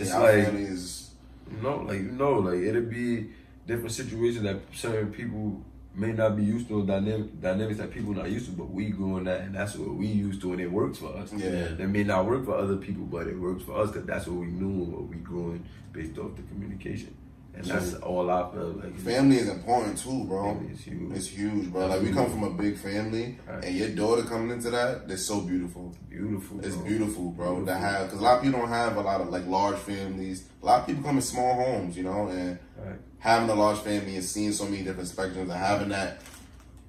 [0.03, 1.11] It's like- is
[1.51, 3.31] you know, like you know, like it'd be
[3.67, 5.63] different situations that certain people
[5.95, 9.25] may not be used to, dynamic, dynamics that people not used to, but we doing
[9.25, 11.33] that, and that's what we used to, and it works for us.
[11.33, 11.75] Yeah.
[11.77, 14.37] That may not work for other people, but it works for us because that's what
[14.39, 17.13] we knew and what we growing based off the communication,
[17.55, 18.97] and that's all I feel like.
[18.99, 20.55] family is important too, bro.
[20.55, 21.17] Family is huge.
[21.17, 21.87] It's huge, bro.
[21.87, 23.65] Like we come from a big family, Right.
[23.65, 25.95] and your daughter coming into that, that's so beautiful.
[26.09, 26.61] beautiful.
[26.65, 26.85] It's bro.
[26.87, 27.65] beautiful, bro.
[27.65, 30.45] To have because a lot of people don't have a lot of like large families.
[30.63, 32.97] A lot of people come in small homes, you know, and Right.
[33.19, 36.21] having a large family and seeing so many different spectrums and having that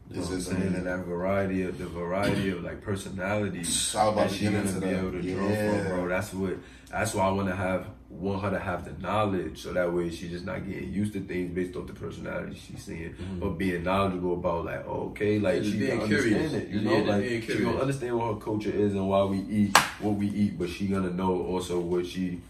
[0.09, 0.75] You know is what I'm saying?
[0.75, 4.81] And that variety of the variety of like personalities I was about that to gonna
[4.81, 5.83] be able to draw Yeah.
[5.83, 6.07] from, bro.
[6.09, 6.57] That's what.
[6.91, 7.85] That's why I want to have
[8.19, 11.21] want her to have the knowledge, so that way she's just not getting used to
[11.21, 13.39] things based off the personality she's seeing, mm-hmm.
[13.39, 16.53] but being knowledgeable about like, oh, okay, like Yeah, she being understand curious.
[16.53, 19.39] it, you know, just like she gonna understand what her culture is and why we
[19.39, 22.41] eat what we eat, but she gonna know also what she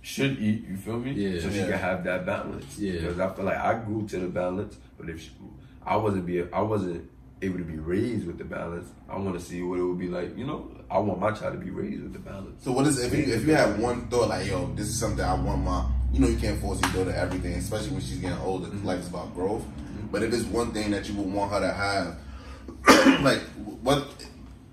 [0.00, 0.64] should eat.
[0.68, 1.12] You feel me?
[1.12, 1.40] Yeah.
[1.40, 1.66] So she Yeah.
[1.70, 2.78] can have that balance.
[2.78, 2.92] Yeah.
[2.92, 5.30] Because I feel like I grew to the balance, but if she,
[5.84, 7.08] I wasn't be, I wasn't
[7.42, 8.88] able to be raised with the balance.
[9.08, 10.36] I want to see what it would be like.
[10.38, 12.64] You know, I want my child to be raised with the balance.
[12.64, 15.24] So what is if you if you have one thought like yo this is something
[15.24, 18.38] I want my you know you can't force your daughter everything especially when she's getting
[18.38, 18.78] older mm-hmm.
[18.78, 20.06] 'cause life is about growth mm-hmm.
[20.08, 22.18] but if it's one thing that you would want her to have
[23.22, 23.40] like
[23.82, 24.08] what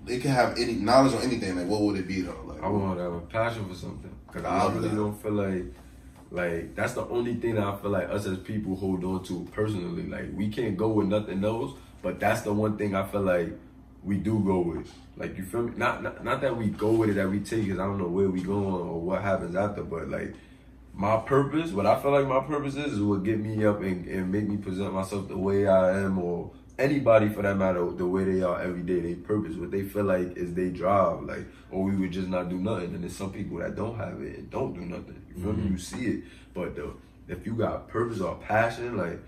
[0.08, 2.68] it can have any knowledge on anything like what would it be though like I
[2.68, 4.96] want her to have a passion for something because I I really that.
[4.96, 5.64] don't feel like.
[6.30, 9.48] Like that's the only thing that I feel like us as people hold on to
[9.50, 10.06] personally.
[10.06, 13.58] Like we can't go with nothing else, but that's the one thing I feel like
[14.08, 14.92] we do go with.
[15.16, 15.72] Like you feel me?
[15.76, 18.08] Not not, not that we go with it, that we take because I don't know
[18.08, 20.34] where we going or what happens after, but like
[20.94, 24.06] my purpose, what I feel like my purpose is, is what get me up and,
[24.08, 28.06] and make me present myself the way I am, or anybody for that matter, the
[28.06, 28.98] way they are every day.
[29.00, 32.48] They purpose, what they feel like is they drive, like, or we would just not
[32.48, 32.94] do nothing.
[32.94, 35.22] And there's some people that don't have it and don't do nothing.
[35.28, 35.62] You feel me?
[35.64, 35.72] Mm-hmm.
[35.72, 36.92] You see it, but the,
[37.28, 39.20] if you got purpose or passion, like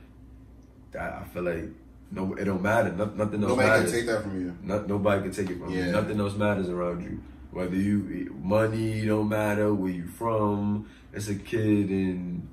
[0.90, 1.68] that, I feel like
[2.12, 2.90] no, it don't matter.
[2.92, 3.82] No, nothing else nobody matters.
[3.82, 5.86] Nobody can take that from you No, nobody can take it from Yeah.
[5.86, 5.92] you.
[5.92, 7.20] Nothing else matters around you.
[7.52, 10.86] Whether you money don't matter, where you from.
[11.12, 12.48] It's a kid in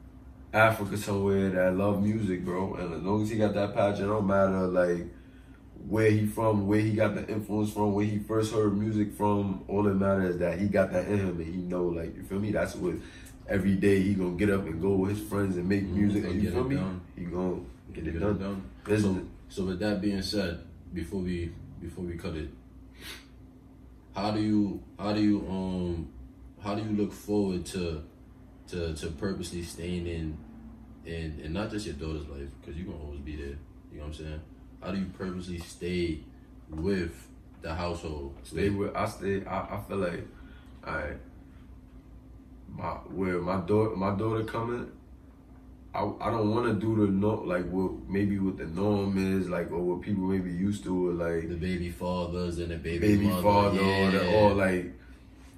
[0.54, 2.76] Africa somewhere that love music, bro.
[2.76, 5.06] And as long as he got that passion, it don't matter like
[5.88, 9.64] where he from, where he got the influence from, where he first heard music from.
[9.68, 12.24] All that matters is that he got that in him, and he know like you
[12.24, 12.52] feel me.
[12.52, 12.96] That's what
[13.48, 16.26] every day he gonna get up and go with his friends and make mm, music.
[16.26, 16.76] and you feel me?
[16.76, 17.02] done.
[17.16, 17.62] He gonna
[17.94, 18.32] get it done.
[18.32, 18.64] it done.
[18.84, 19.18] Business.
[19.18, 20.60] So, so with that being said,
[20.94, 22.50] before we before we cut it,
[24.16, 26.10] how do you how do you um
[26.64, 28.04] how do you look forward to
[28.68, 30.38] to to purposely staying in
[31.06, 33.58] in and not just your daughter's life because you're gonna always be there.
[33.92, 34.42] You know what I'm saying?
[34.82, 36.20] How do you purposely stay
[36.70, 37.28] with
[37.62, 38.36] the household?
[38.44, 40.28] Stay with I stay I, I feel like
[40.84, 41.14] I
[42.68, 44.92] my where my daughter my daughter coming,
[45.98, 49.50] I, I don't want to do the no like what maybe what the norm is
[49.50, 53.16] like or what people maybe used to or like The baby fathers and the baby,
[53.16, 53.42] baby mother.
[53.42, 54.08] father yeah.
[54.08, 54.94] or, the, or like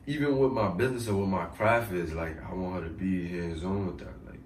[0.07, 3.27] even with my business or with my craft is like I want her to be
[3.27, 4.15] hands on with that.
[4.25, 4.39] Like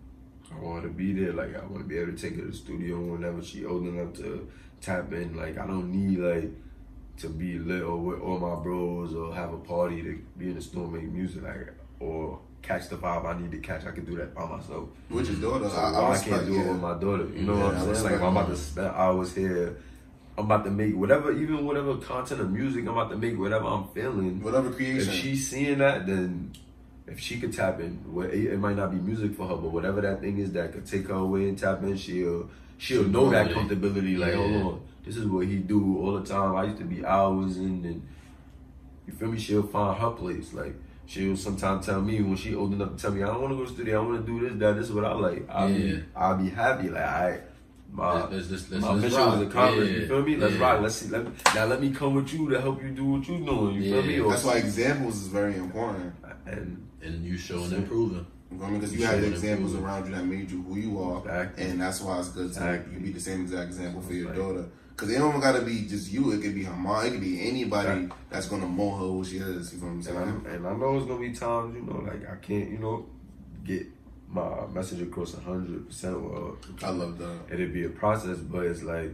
[0.51, 1.31] I want her to be there.
[1.31, 3.85] Like I want to be able to take her to the studio whenever she old
[3.85, 4.49] enough to
[4.81, 5.37] tap in.
[5.37, 6.49] Like I don't need like
[7.17, 10.55] to be lit or with all my bros or have a party to be in
[10.55, 13.85] the store and make music like or catch the vibe I need to catch.
[13.85, 14.89] I can do that by myself.
[15.09, 17.25] With your daughter, So I, why I I can't do it with my daughter.
[17.35, 17.87] You know Yeah, what I I'm saying?
[17.87, 19.77] Like respect if I'm about to spend hours here.
[20.35, 23.65] I'm about to make whatever, even whatever content of music I'm about to make, whatever
[23.67, 24.41] I'm feeling.
[24.41, 25.13] Whatever creation.
[25.13, 26.53] If she's seeing that, then
[27.05, 27.99] if she could tap in,
[28.31, 30.87] it, it might not be music for her, but whatever that thing is that could
[30.87, 32.49] take her away and tap in, she'll
[32.79, 33.57] she'll know that Yeah.
[33.57, 34.17] comfortability.
[34.17, 36.55] Like, hold on, this is what he do all the time.
[36.55, 38.07] I used to be hours in, and
[39.05, 39.37] you feel me?
[39.37, 40.51] She'll find her place.
[40.53, 40.73] Like
[41.05, 43.57] she'll sometimes tell me when she old enough to tell me, I don't want to
[43.57, 44.03] go to the studio.
[44.03, 44.75] I want to do this, that.
[44.75, 45.45] This is what I like.
[45.49, 45.77] I'll Yeah.
[45.95, 46.89] be I'll be happy.
[46.89, 47.39] Like I.
[47.95, 49.37] My, Let's- let's- let's- my let's mission rock.
[49.37, 49.91] was accomplished.
[49.91, 49.99] Yeah.
[49.99, 50.35] You feel me?
[50.35, 50.61] Let's Yeah.
[50.61, 50.81] rock.
[50.81, 51.09] Let's see.
[51.09, 53.75] Let me, now let me come with you to help you do what you doing.
[53.75, 54.19] You feel me?
[54.19, 56.13] Or- That's why examples is very important.
[56.47, 58.25] and And you showing and proving.
[58.49, 58.79] You know what I mean?
[58.79, 61.19] Because you You have the showing examples around you that made you who you are,
[61.19, 61.65] Exactly.
[61.65, 62.93] and that's why it's good to Exactly.
[62.95, 64.65] you be the same exact example for your Like- daughter.
[64.95, 67.47] Because it don't gotta be just you; it could be her mom, it could be
[67.49, 69.73] anybody that's gonna mold her who she is.
[69.73, 70.17] You know what I'm And, saying?
[70.17, 73.05] I'm, and I know it's gonna be times, you know, like I can't, you know,
[73.65, 73.87] get
[74.29, 76.21] my message across hundred percent.
[76.21, 77.37] Well, I love that.
[77.51, 79.11] it'll be a process, but it's like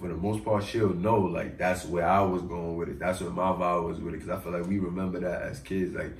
[0.00, 2.98] for the most part, she'll know like that's where I was going with it.
[2.98, 4.20] That's where my vibe was with it.
[4.20, 6.12] Because I feel like we remember that as kids, like.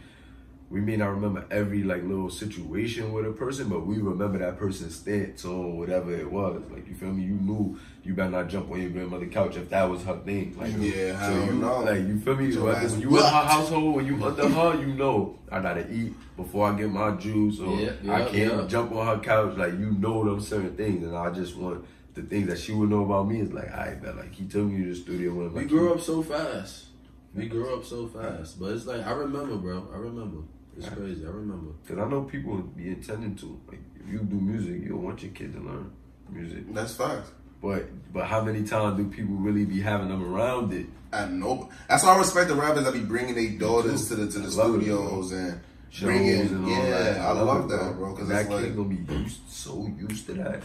[0.74, 4.58] We may not remember every like little situation with a person, but we remember that
[4.58, 6.60] person's stance on whatever it was.
[6.68, 7.22] Like you feel me?
[7.22, 10.56] You knew you better not jump on your grandmother's couch if that was her thing.
[10.58, 11.80] Like Yeah, so hell you no.
[11.82, 12.46] like you feel me?
[12.52, 15.60] Your When ass when you in her household, when you under her, you know I
[15.60, 18.66] gotta eat before I get my juice, or Yeah, I can't yeah.
[18.66, 19.56] jump on her couch.
[19.56, 22.90] Like you know them certain things, and I just want the things that she would
[22.90, 25.52] know about me is like I bet like he took me to the studio when
[25.52, 26.86] We grew up so fast.
[27.32, 28.58] We grew up so fast.
[28.58, 29.86] But it's like I remember, bro.
[29.94, 30.38] I remember.
[30.76, 31.24] It's crazy.
[31.24, 31.72] I remember.
[31.86, 35.22] Cause I know people would be intending to like if you do music, you want
[35.22, 35.90] your kid to learn
[36.30, 36.72] music.
[36.74, 37.30] That's facts.
[37.62, 40.86] But but how many times do people really be having them around it?
[41.12, 41.68] I know.
[41.88, 44.48] That's why I respect the rappers that be bringing their daughters to the to the
[44.48, 45.60] I love it, studios and
[45.90, 46.40] Shows bringing.
[46.40, 47.20] and all yeah, that.
[47.20, 48.12] I love that, bro.
[48.12, 50.62] Because that it's like, kid gonna be used, so used to that.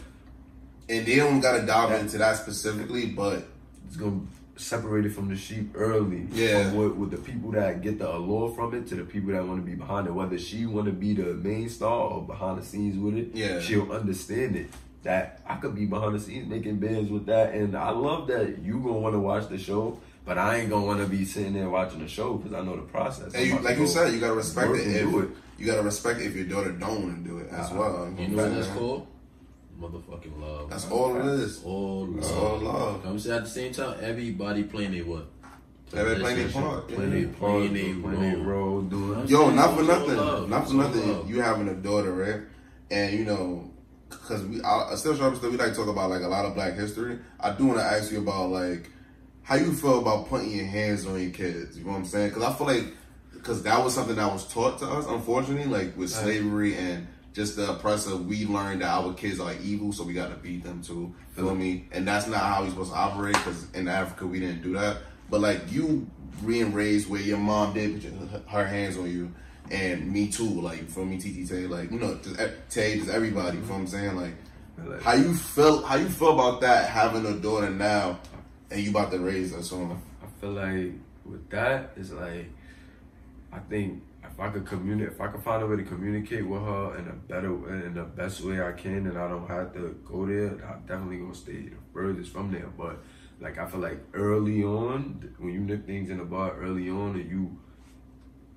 [0.89, 3.43] and they don't gotta dive That- into that specifically, but
[3.87, 4.21] it's gonna
[4.59, 6.27] separate it from the sheep early.
[6.31, 6.71] Yeah.
[6.73, 9.63] What, with the people that get the allure from it to the people that want
[9.63, 10.13] to be behind it.
[10.13, 13.59] Whether she want to be the main star or behind the scenes with it, Yeah.
[13.61, 14.67] she'll understand it.
[15.03, 18.61] That I could be behind the scenes making bands with that, and I love that
[18.61, 21.53] you gonna want to watch the show, but I ain't gonna want to be sitting
[21.53, 23.33] there watching the show because I know the process.
[23.33, 24.85] and you, like you said, you gotta respect it.
[24.87, 25.29] and If, do it.
[25.57, 28.13] You gotta respect it if your daughter don't want to do it as Uh, well.
[28.19, 29.07] You know what that's called?
[29.79, 30.69] Motherfucking love.
[30.69, 30.97] That's bro.
[30.97, 31.55] all it is.
[31.55, 32.15] That's all love.
[32.15, 33.05] That's all love.
[33.05, 35.27] I'm saying at the same time, everybody playing their what?
[35.93, 36.63] Everybody playing their Position.
[36.63, 36.87] part.
[36.89, 37.71] Playing their Yeah, part, playing
[38.01, 38.69] playing their their role.
[38.73, 39.27] role, doing.
[39.27, 40.17] Yo, not for nothing.
[40.17, 40.49] love.
[40.49, 41.07] Not for all nothing.
[41.07, 41.29] love.
[41.29, 42.41] You having a daughter, right?
[42.91, 43.71] And you know,
[44.09, 46.55] because we, I, still sharp still, we like to talk about like a lot of
[46.55, 47.19] Black history.
[47.39, 48.89] I do want to ask you about like
[49.43, 51.77] how you feel about putting your hands on your kids.
[51.77, 52.29] You know what I'm saying?
[52.29, 52.85] Because I feel like
[53.33, 57.55] because that was something that was taught to us, unfortunately, like with slavery and just
[57.55, 58.15] the oppressor.
[58.15, 61.13] We learned that our kids are evil, so we got to beat them too.
[61.35, 61.87] Feel me?
[61.91, 63.35] And that's not how we supposed to operate.
[63.35, 64.97] Because in Africa, we didn't do that.
[65.29, 66.09] But like you
[66.45, 68.01] being raised where your mom did
[68.31, 69.31] put her hands on you,
[69.69, 70.61] and me too.
[70.61, 73.57] Like for me, TT Tay, like you know, just Tay, just everybody.
[73.57, 74.15] You know what I'm saying?
[74.15, 74.33] Like
[74.85, 75.83] Like, how you feel?
[75.83, 76.89] How you feel about that?
[76.89, 78.19] Having a daughter now,
[78.71, 79.91] and you about to raise her soon.
[79.91, 80.93] I feel like
[81.25, 82.49] with that, it's like
[83.51, 84.03] I think
[84.39, 87.07] if I could communicate, if I could find a way to communicate with her in
[87.09, 90.51] a better, in the best way I can, and I don't have to go there,
[90.65, 92.67] I'm definitely gonna stay the furthest from there.
[92.77, 93.03] But
[93.41, 97.15] like I feel like early on, when you nip things in the bud early on,
[97.15, 97.59] and you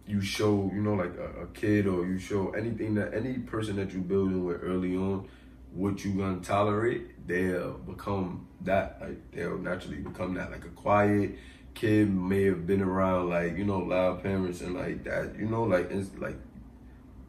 [0.06, 3.74] you show, you know, like a, a kid or you show anything that any person
[3.76, 5.28] that you building with early on,
[5.72, 8.98] what you gonna tolerate, they'll become that.
[9.00, 10.52] Like they'll naturally become that.
[10.52, 11.32] Like a quiet
[11.74, 15.36] kid may have been around like you know loud parents and like that.
[15.38, 16.36] You know, like it's like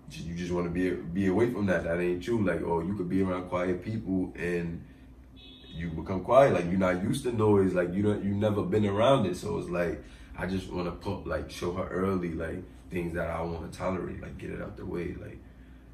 [0.09, 1.83] you just want to be be away from that.
[1.83, 2.43] That ain't you.
[2.43, 4.83] Like oh you could be around quiet people and
[5.73, 6.53] you become quiet.
[6.53, 7.73] Like you're not used to noise.
[7.73, 9.37] Like you don't you never been around it.
[9.37, 10.03] So it's like
[10.37, 13.77] I just want to put like show her early like things that I want to
[13.77, 14.21] tolerate.
[14.21, 15.15] Like get it out the way.
[15.19, 15.39] Like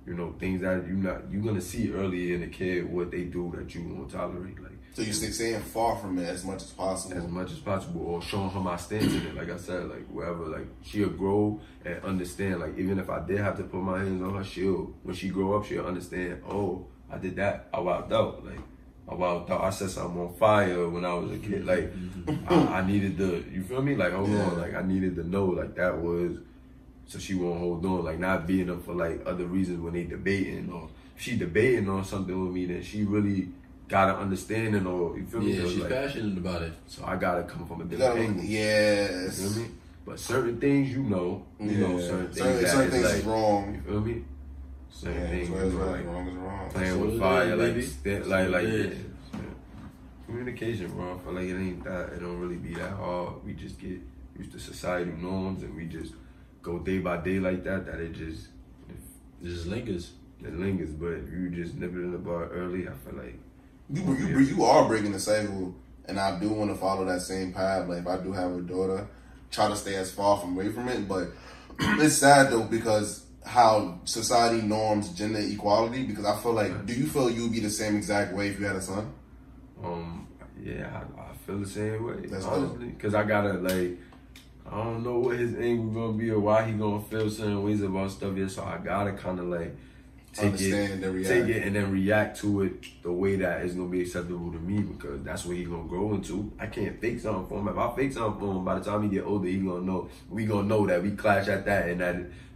[0.06, 3.24] you know things that you not you're gonna see early in the kid what they
[3.24, 4.62] do that you won't tolerate.
[4.62, 4.69] Like
[5.00, 7.18] So you stay staying far from it as much as possible.
[7.18, 9.34] as much as possible or showing her my stance in it.
[9.34, 12.60] Like I said, like wherever, like she'll grow and understand.
[12.60, 15.30] Like even if I did have to put my hands on her, she'll when she
[15.30, 16.42] grow up, she'll understand.
[16.46, 17.70] Oh, I did that.
[17.74, 18.46] I wiped out.
[18.46, 18.60] Like
[19.08, 19.62] I wiped out.
[19.62, 21.66] I set something on fire when I was a kid.
[21.66, 22.54] Like mm-hmm.
[22.54, 23.42] I, I needed the.
[23.50, 23.96] You feel me?
[23.96, 24.48] Like hold Yeah.
[24.48, 24.58] on.
[24.60, 25.46] Like I needed to know.
[25.46, 26.40] Like that was.
[27.06, 28.04] So she won't hold on.
[28.04, 32.04] Like not being up for like other reasons when they debating or she debating on
[32.04, 33.48] something with me, then she really
[33.90, 35.52] got an understanding or you feel me?
[35.54, 36.74] Yeah, So, she's like, passionate about it.
[36.88, 38.44] so I gotta come from a different gotta- angle.
[38.46, 39.42] You yes.
[39.42, 39.70] feel me?
[40.06, 42.08] But certain things you know, you know Yeah.
[42.08, 43.76] certain things Certain- that certain is things like is wrong.
[43.76, 44.24] You feel me?
[44.92, 46.70] Certain Yeah, things so you know, right, like wrong is wrong.
[46.72, 47.82] playing That's with fire, is, like baby.
[47.82, 48.74] st- That's like like yeah.
[48.74, 48.98] is.
[49.34, 49.40] yeah.
[50.26, 51.16] Communication, bro.
[51.16, 52.14] I feel like it ain't that.
[52.14, 53.34] It don't really be that hard.
[53.46, 54.00] We just get
[54.38, 56.14] used to society norms and we just
[56.62, 57.86] go day by day like that.
[57.88, 58.48] That it just
[58.90, 60.12] It just lingers.
[60.44, 60.90] it lingers.
[60.92, 63.40] But if you just nip it in the bud early, I feel like
[63.92, 65.76] You, you, you are breaking the cycle,
[66.06, 67.88] and I do want to follow that same path.
[67.88, 69.08] Like if I do have a daughter,
[69.52, 71.08] try to stay as far from away from it.
[71.08, 71.30] But
[71.80, 76.04] it's sad though because how society norms gender equality.
[76.04, 78.66] Because I feel like, do you feel you'd be the same exact way if you
[78.66, 79.12] had a son?
[79.84, 80.28] Um,
[80.62, 82.28] yeah, I, I feel the same way.
[82.28, 83.98] That's honestly, because I gotta like,
[84.70, 87.82] I don't know what his angle gonna be or why he gonna feel certain ways
[87.82, 88.52] about stuff yet.
[88.52, 89.76] So I gotta kind of like
[90.34, 93.74] take Understand it, and take it, and then react to it the way that is
[93.74, 96.52] gonna be acceptable to me because that's what he gonna grow into.
[96.60, 97.68] I can't fake something for him.
[97.68, 100.10] If I fake something for him, by the time he get older, he gonna know.
[100.30, 102.16] We gonna know that we clash at that and that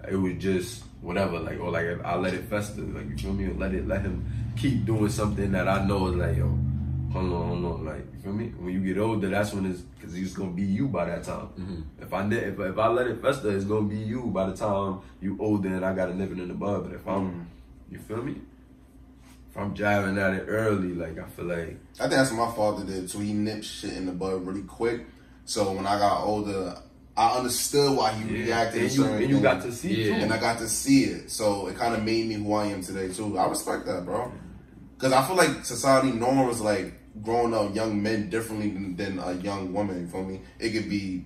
[0.09, 1.39] it, was just whatever.
[1.39, 2.82] Like or like I let it fester.
[2.82, 3.45] Like you feel me?
[3.45, 6.57] Or let it let him keep doing something that I know is like yo
[7.13, 8.47] hold on, hold on, like you feel me?
[8.57, 11.47] When you get older, that's when it's because it's gonna be you by that time.
[11.59, 11.82] Mm-hmm.
[12.01, 14.55] If I ne- if, if I let it fester, it's gonna be you by the
[14.55, 16.86] time you older and I gotta nip in the bud.
[16.86, 17.41] But if I'm, mm-hmm.
[17.93, 18.35] You feel me?
[19.51, 22.55] If I'm driving at it early, like I feel like I think that's what my
[22.55, 23.19] father did too.
[23.19, 25.05] He nipped shit in the bud really quick.
[25.45, 26.75] So when I got older,
[27.15, 28.81] I understood why he reacted.
[28.81, 30.07] and to you and you got to see Yeah.
[30.09, 30.13] too.
[30.23, 31.29] and I got to see it.
[31.29, 33.37] So it kind of made me who I am today too.
[33.37, 34.31] I respect that, bro.
[34.97, 39.33] Because I feel like society norms like growing up young men differently than, than a
[39.33, 40.01] young woman.
[40.01, 40.41] You feel me?
[40.57, 41.25] It could be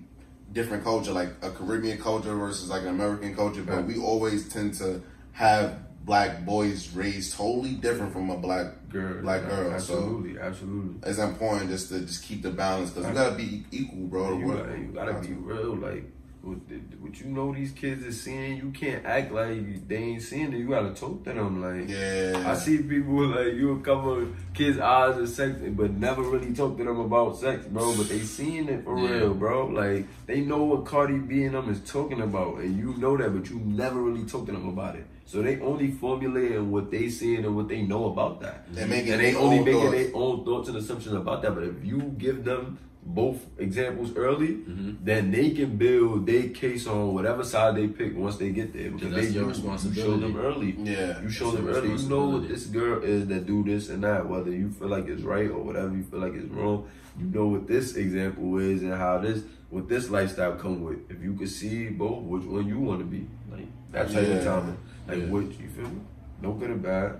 [0.52, 3.62] different culture, like a Caribbean culture versus like an American culture.
[3.62, 3.86] But Right.
[3.86, 5.00] we always tend to
[5.32, 9.78] have black boys raised totally different from a black girl, black girl.
[9.78, 11.08] So Absolutely, absolutely.
[11.08, 14.38] it's important just to just keep the balance because you gotta be equal, bro.
[14.38, 15.76] You gotta, you gotta be real.
[15.76, 16.04] Like,
[16.42, 20.58] what, you know these kids is seeing, you can't act like they ain't seeing it.
[20.58, 21.60] You gotta talk to them.
[21.62, 22.44] Like, Yeah.
[22.50, 26.76] I see people like you a cover kids' eyes of sex, but never really talk
[26.78, 27.94] to them about sex, bro.
[27.96, 29.10] But they seeing it for Yeah.
[29.18, 29.66] real, bro.
[29.66, 33.34] Like they know what Cardi B and them is talking about, and you know that,
[33.34, 35.06] but you never really talk to them about it.
[35.26, 39.12] So they only formulating what they seeing and what they know about that, They making
[39.12, 39.92] and they only making thoughts.
[39.92, 41.54] their own thoughts and assumptions about that.
[41.54, 42.78] But if you give them
[43.08, 44.92] both examples early, Mm-hmm.
[45.02, 48.90] then they can build their case on whatever side they pick once they get there.
[48.90, 50.20] Because that's they your you, you show responsibility.
[50.20, 50.76] them early.
[50.78, 51.22] Yeah.
[51.22, 51.90] You show them early.
[51.96, 55.06] You know what this girl is that do this and that, whether you feel like
[55.08, 56.86] it's right or whatever you feel like is wrong.
[57.18, 60.98] You know what this example is and how this what this lifestyle come with.
[61.10, 64.34] If you could see both, which one you want to be, like that type Yeah.
[64.36, 64.76] of timing,
[65.08, 65.30] like Yeah.
[65.30, 66.00] what you feel me?
[66.42, 67.16] No good or bad.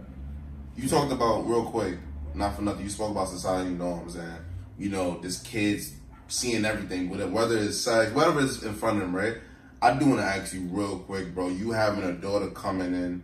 [0.77, 1.97] You talked about real quick,
[2.35, 2.85] not for nothing.
[2.85, 4.33] You spoke about society norms and
[4.79, 5.93] you know, this kids
[6.29, 9.35] seeing everything, whether whether it's sex, whatever is in front of them, right?
[9.81, 11.49] I do want to ask you real quick, bro.
[11.49, 13.23] You having a daughter coming in,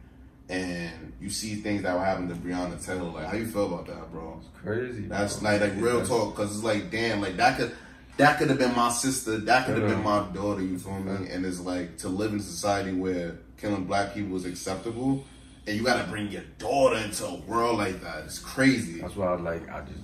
[0.48, 3.10] and you see things that will happen to Breonna Taylor.
[3.10, 4.40] Like, how you feel about that, bro?
[4.40, 5.02] It's crazy.
[5.02, 7.74] That's like like real That's- talk, cause it's like, damn, like that could.
[8.16, 9.38] That could have been my sister.
[9.38, 10.62] That could have been my daughter.
[10.62, 11.28] You feel me?
[11.30, 15.24] And it's like to live in a society where killing black people is acceptable,
[15.66, 18.22] and you got to bring your daughter into a world like that.
[18.26, 19.00] It's crazy.
[19.00, 19.98] That's why I like I just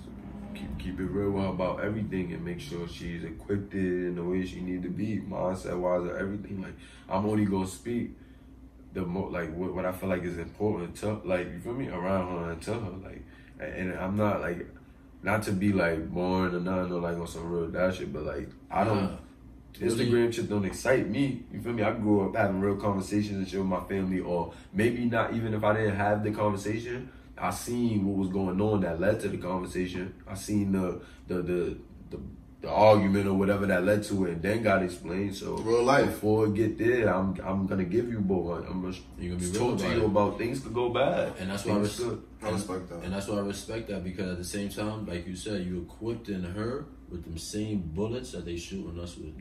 [0.55, 4.61] keep keep it real about everything and make sure she's equipped in the way she
[4.61, 6.63] need to be, mindset wise or everything.
[6.63, 6.75] Like
[7.09, 8.11] I'm only gonna speak
[8.93, 11.89] the more like what, what I feel like is important to like you feel me
[11.89, 13.23] around her and tell her like
[13.61, 14.67] and I'm not like
[15.23, 18.25] not to be like boring or nothing or like on some real that shit, but
[18.25, 19.19] like I don't.
[19.75, 21.45] Instagram shit don't excite me.
[21.53, 21.83] You feel me?
[21.83, 25.55] I grew up having real conversations and shit with my family, or maybe not even
[25.55, 27.11] if I didn't have the conversation,
[27.41, 30.15] I seen what was going on that led to the conversation.
[30.29, 31.77] I seen the the the
[32.11, 32.19] the,
[32.63, 35.35] the argument or whatever that led to it, and then got explained.
[35.35, 36.07] So Real life.
[36.07, 38.67] Before it get there, I'm I'm gonna give you both.
[38.69, 40.05] I'm gonna You gonna be talk to you it.
[40.05, 43.05] about things could go bad, And that's why I things res- I respect that.
[43.05, 45.83] And that's why I respect that because at the same time, like you said, you
[45.83, 49.35] equipped in her with them same bullets that they shooting us with.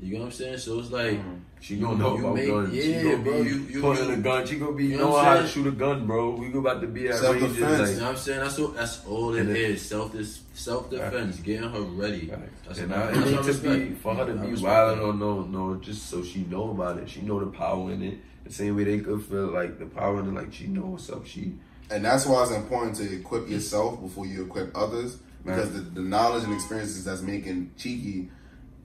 [0.00, 0.58] You know what I'm saying?
[0.58, 1.34] So it's like mm-hmm.
[1.60, 2.72] She you- gonna know about make- guns.
[2.74, 3.42] she Yeah, gonna bro.
[3.44, 4.46] be You you, pulling you a gun.
[4.46, 6.30] She gonna be You know know how to shoot a gun, bro.
[6.36, 7.58] We go about to be at Self-defense.
[7.60, 8.40] ranges You know what I'm saying?
[8.40, 9.82] That's what that's all it And it- is.
[9.82, 12.32] Self this self defense, getting her ready.
[12.66, 14.34] That's and what- I, that's it what I ain't to be for her to I
[14.36, 15.04] be respect wilding that.
[15.04, 17.08] or no, no, just so she know about it.
[17.10, 18.18] She know the power in it.
[18.44, 21.10] The same way they could feel like the power in it, like she know what's
[21.10, 21.26] up.
[21.26, 21.52] She
[21.90, 26.00] and that's why it's important to equip yourself before you equip others because the, the
[26.00, 28.30] knowledge and experiences that's making cheeky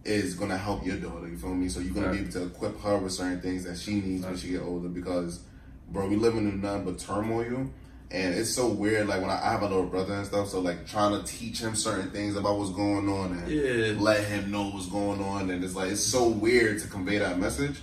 [0.04, 1.28] is gonna help your daughter.
[1.28, 1.68] You feel me?
[1.70, 4.38] So you're gonna be able to equip her with certain things that she needs when
[4.38, 4.88] she get older.
[4.88, 5.42] Because,
[5.90, 7.68] bro, we living in nothing but turmoil,
[8.12, 9.08] and it's so weird.
[9.08, 11.60] Like when I, I have a little brother and stuff, so like trying to teach
[11.60, 13.96] him certain things about what's going on and Yeah.
[14.00, 17.40] let him know what's going on, and it's like it's so weird to convey that
[17.40, 17.80] message.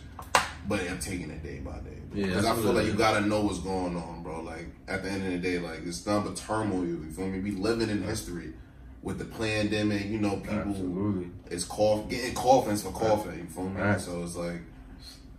[0.69, 1.99] But I'm taking it day by day.
[2.15, 4.43] Because that's I feel like you gotta know what's going on, bro.
[4.43, 6.85] Like at the end of the day, like it's nothing but turmoil.
[6.85, 7.41] You feel me?
[7.41, 8.53] We living in history
[9.03, 10.07] with the pandemic.
[10.07, 11.31] You know, people Absolutely.
[11.51, 13.39] is cough getting coffins for coughing.
[13.39, 13.81] You feel me?
[13.81, 14.01] Right.
[14.01, 14.63] So it's like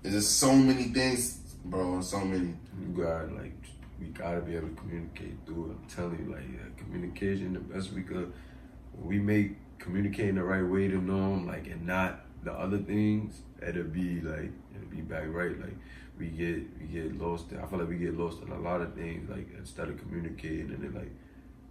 [0.02, 2.02] there's just so many things, bro.
[2.02, 2.56] So many.
[2.80, 3.54] You gotta like,
[4.00, 5.76] we gotta be able to communicate through it.
[5.82, 8.32] I'm telling you, like, yeah, communication the best we could.
[9.02, 13.84] We make communicating the right way to them, like, and not the other things, it'll
[13.84, 15.60] be like, it'll be back right.
[15.60, 15.76] Like,
[16.18, 17.46] we get we get lost.
[17.54, 19.30] I feel like we get lost in a lot of things.
[19.30, 21.12] Like, instead of communicating, and then like,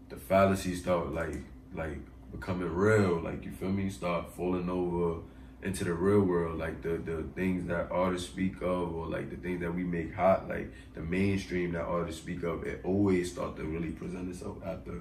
[0.08, 1.36] the fallacies start like
[1.74, 1.98] like
[2.30, 3.20] becoming real.
[3.20, 3.88] Like, you feel me?
[3.90, 5.20] Start falling over
[5.62, 9.36] into the real world, like the the things that artists speak of, or like the
[9.36, 13.56] things that we make hot, like the mainstream that artists speak of, it always start
[13.56, 15.00] to really present itself after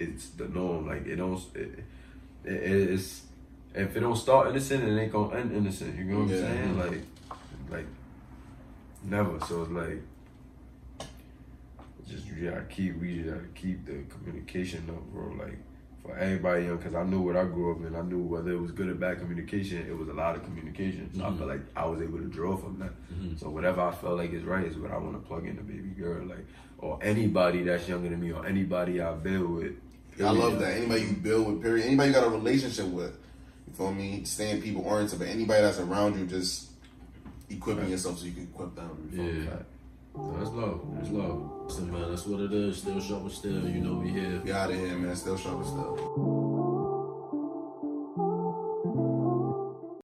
[0.00, 0.88] it's the norm.
[0.88, 1.84] Like it don't, it,
[2.44, 2.52] it,
[2.90, 3.22] it's
[3.72, 5.96] if it don't start innocent, it ain't gonna end innocent.
[5.96, 6.36] You know what Yeah.
[6.38, 6.78] I'm saying?
[6.78, 7.02] Like,
[7.70, 7.86] like
[9.04, 9.38] never.
[9.46, 10.02] So it's like.
[12.08, 15.34] Just you gotta keep, we just gotta keep the communication up, bro.
[15.42, 15.56] Like
[16.04, 17.96] for everybody young, because I knew what I grew up in.
[17.96, 21.10] I knew whether it was good or bad communication, it was a lot of communication.
[21.14, 21.38] So I mm-hmm.
[21.38, 22.90] feel like I was able to draw from that.
[23.10, 23.38] Mm-hmm.
[23.38, 25.62] So whatever I felt like is right is what I want to plug in the
[25.62, 26.44] baby girl, like
[26.78, 29.72] or anybody that's younger than me or anybody I build with.
[30.22, 30.74] I love that.
[30.74, 31.86] Anybody you build with, period.
[31.86, 33.16] Anybody you got a relationship with.
[33.66, 34.24] You feel me?
[34.24, 36.68] Staying people oriented, but anybody that's around you, just
[37.48, 39.10] equipping yourself so you can equip them.
[39.12, 39.56] Yeah.
[40.16, 40.80] No, that's love.
[40.94, 41.50] That's love.
[41.66, 42.78] Listen, man, that's what it is.
[42.78, 44.40] Still sharp, but still, you know, we here.
[44.44, 45.16] We out of here, man.
[45.16, 46.43] Still sharp as still.